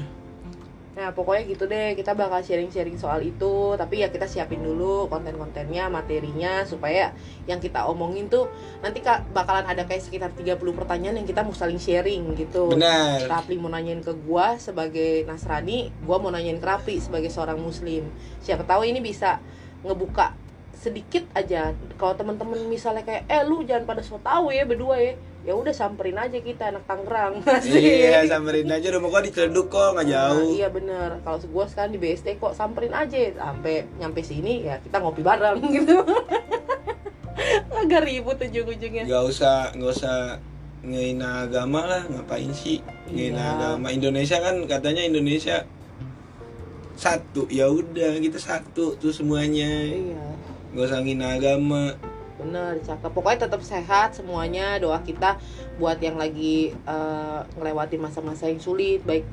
[0.93, 5.89] Nah pokoknya gitu deh kita bakal sharing-sharing soal itu Tapi ya kita siapin dulu konten-kontennya,
[5.89, 7.17] materinya Supaya
[7.49, 8.53] yang kita omongin tuh
[8.85, 9.01] Nanti
[9.33, 12.77] bakalan ada kayak sekitar 30 pertanyaan yang kita mau saling sharing gitu.
[12.77, 13.25] Benar.
[13.25, 18.13] Rapli mau nanyain ke gua sebagai Nasrani Gua mau nanyain ke Rapli sebagai seorang muslim.
[18.45, 19.41] Siapa tahu ini bisa
[19.81, 20.37] ngebuka
[20.77, 21.73] sedikit aja.
[21.95, 25.71] Kalau teman-teman misalnya kayak eh lu jangan pada so tau ya berdua ya ya udah
[25.71, 30.13] samperin aja kita anak Tangerang Iya, samperin aja rumah gua di Ciledug kok, nggak Nah,
[30.31, 30.53] jauh.
[30.53, 31.19] iya bener.
[31.21, 35.59] Kalau gue sekarang di BSD kok samperin aja sampai nyampe sini ya kita ngopi bareng
[35.77, 35.99] gitu.
[37.73, 39.03] Agak ribut ujung-ujungnya.
[39.03, 40.39] nggak usah nggak usah
[40.81, 43.51] ngehina agama lah ngapain sih ngehina Iya.
[43.53, 45.63] agama Indonesia kan katanya Indonesia
[46.93, 50.23] satu ya udah kita satu tuh semuanya Iya,
[50.71, 51.99] nggak usah ngehina agama
[52.43, 53.11] bener cakep.
[53.15, 54.77] Pokoknya tetap sehat semuanya.
[54.83, 55.39] Doa kita
[55.79, 59.25] buat yang lagi eh, ngelewatin masa-masa yang sulit, baik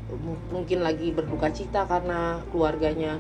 [0.53, 3.17] mungkin lagi berduka cita karena keluarganya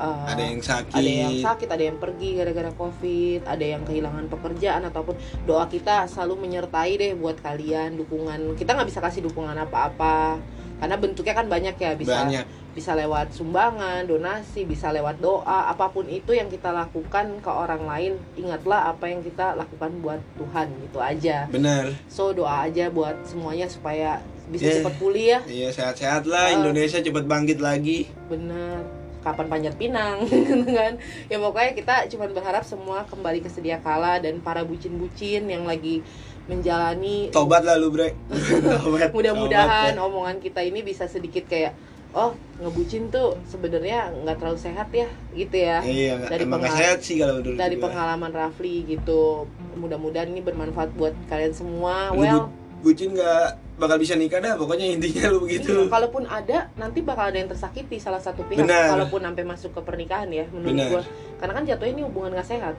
[0.00, 4.26] eh, ada yang sakit ada yang sakit, ada yang pergi gara-gara covid, ada yang kehilangan
[4.32, 5.14] pekerjaan ataupun
[5.44, 8.56] doa kita selalu menyertai deh buat kalian dukungan.
[8.56, 10.40] Kita nggak bisa kasih dukungan apa-apa
[10.76, 15.88] karena bentuknya kan banyak ya bisa banyak bisa lewat sumbangan, donasi, bisa lewat doa, apa
[15.88, 20.68] pun itu yang kita lakukan ke orang lain, ingatlah apa yang kita lakukan buat Tuhan
[20.84, 21.48] gitu aja.
[21.48, 24.78] benar So doa aja buat semuanya supaya bisa Yeah.
[24.78, 25.40] cepat pulih ya.
[25.48, 26.54] iya sehat-sehat lah Ah.
[26.54, 28.84] Indonesia cepat bangkit lagi bener
[29.18, 30.94] kapan panjat pinang gitu kan
[31.26, 35.98] ya pokoknya kita cuma berharap semua kembali ke sedia kala dan para bucin-bucin yang lagi
[36.46, 38.14] menjalani tobat lah lu bre
[39.10, 40.00] mudah-mudahan ya.
[40.00, 41.74] omongan kita ini bisa sedikit kayak
[42.12, 45.78] oh ngebucin tuh sebenarnya nggak terlalu sehat ya gitu ya.
[45.80, 47.84] Iya dari emang nggak pengal- sehat sih kalau menurut dari gua.
[47.88, 49.44] pengalaman Rafli gitu.
[49.74, 52.12] Mudah-mudahan ini bermanfaat buat kalian semua.
[52.12, 52.52] Lu well bu-
[52.86, 55.84] bucin nggak bakal bisa nikah dah pokoknya intinya lu begitu.
[55.84, 58.96] Iya, kalaupun ada nanti bakal ada yang tersakiti salah satu pihak Benar.
[58.96, 60.88] kalaupun sampai masuk ke pernikahan ya menurut Benar.
[60.90, 61.02] gua.
[61.36, 62.74] Karena kan jatuhnya ini hubungan gak sehat.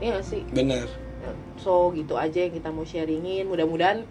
[0.00, 0.40] Iya gak sih?
[0.48, 0.88] Benar.
[1.60, 3.44] So gitu aja yang kita mau sharingin.
[3.44, 4.08] Mudah-mudahan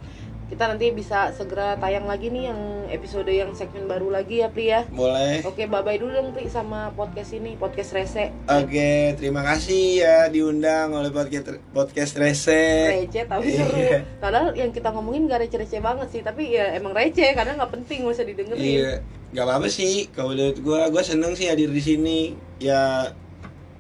[0.50, 4.66] kita nanti bisa segera tayang lagi nih yang episode yang segmen baru lagi ya Pri
[4.68, 9.46] ya boleh oke bye bye dulu dong Pri sama podcast ini podcast rese Oke, terima
[9.46, 12.62] kasih ya diundang oleh podcast podcast Rese.
[12.98, 14.02] receh tapi seru Iya.
[14.18, 18.02] padahal yang kita ngomongin gak receh-receh banget sih tapi ya emang receh karena nggak penting
[18.02, 18.92] nggak usah didengerin Iya,
[19.30, 20.10] nggak apa-apa sih.
[20.10, 22.20] Kalau menurut gua, gua seneng sih hadir di sini.
[22.58, 23.14] Ya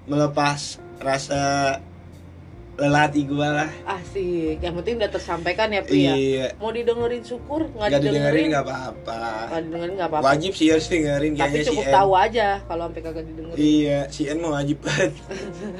[0.05, 1.41] melepas rasa
[2.79, 3.69] lelah hati gua lah.
[3.85, 8.45] asik yang penting udah tersampaikan ya Pri ya Iya, mau didengerin syukur nggak didengerin didengerin
[8.49, 9.19] nggak apa-apa.
[9.45, 11.93] nggak didengerin nggak apa-apa Wajib sih harus dengerin tapi si cukup N.
[11.93, 15.11] tahu aja kalau sampai kagak didengerin Iya, si N mau wajib banget.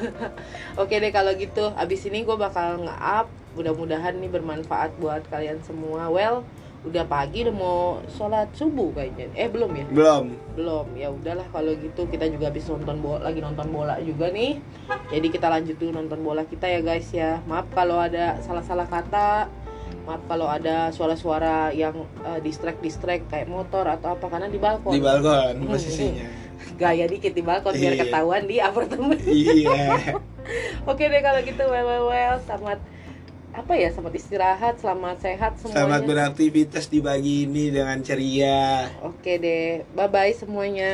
[0.82, 6.08] oke deh kalau gitu abis ini gue bakal nge-up mudah-mudahan nih bermanfaat buat kalian semua
[6.08, 6.44] well
[6.82, 10.26] udah pagi udah mau sholat subuh kayaknya eh belum ya Belum.
[10.54, 14.64] belum ya udahlah kalau gitu kita juga habis nonton bola lagi nonton bola juga nih
[15.10, 19.52] jadi kita lanjut dulu nonton bola kita ya guys ya maaf kalau ada salah-salah kata
[20.06, 24.92] maaf kalau ada suara-suara yang eh, distract distract kayak motor atau apa karena di balkon
[24.92, 25.68] Di balkon Hmm.
[25.68, 26.26] posisinya.
[26.76, 28.02] gaya dikit di balkon biar Iya.
[28.02, 30.16] ketahuan di apartemen iya.
[30.90, 32.80] oke deh kalau gitu well well well selamat
[33.50, 38.94] apa ya selamat istirahat selamat sehat semuanya Selamat beraktivitas di pagi ini dengan ceria.
[39.02, 40.94] oke deh bye bye semuanya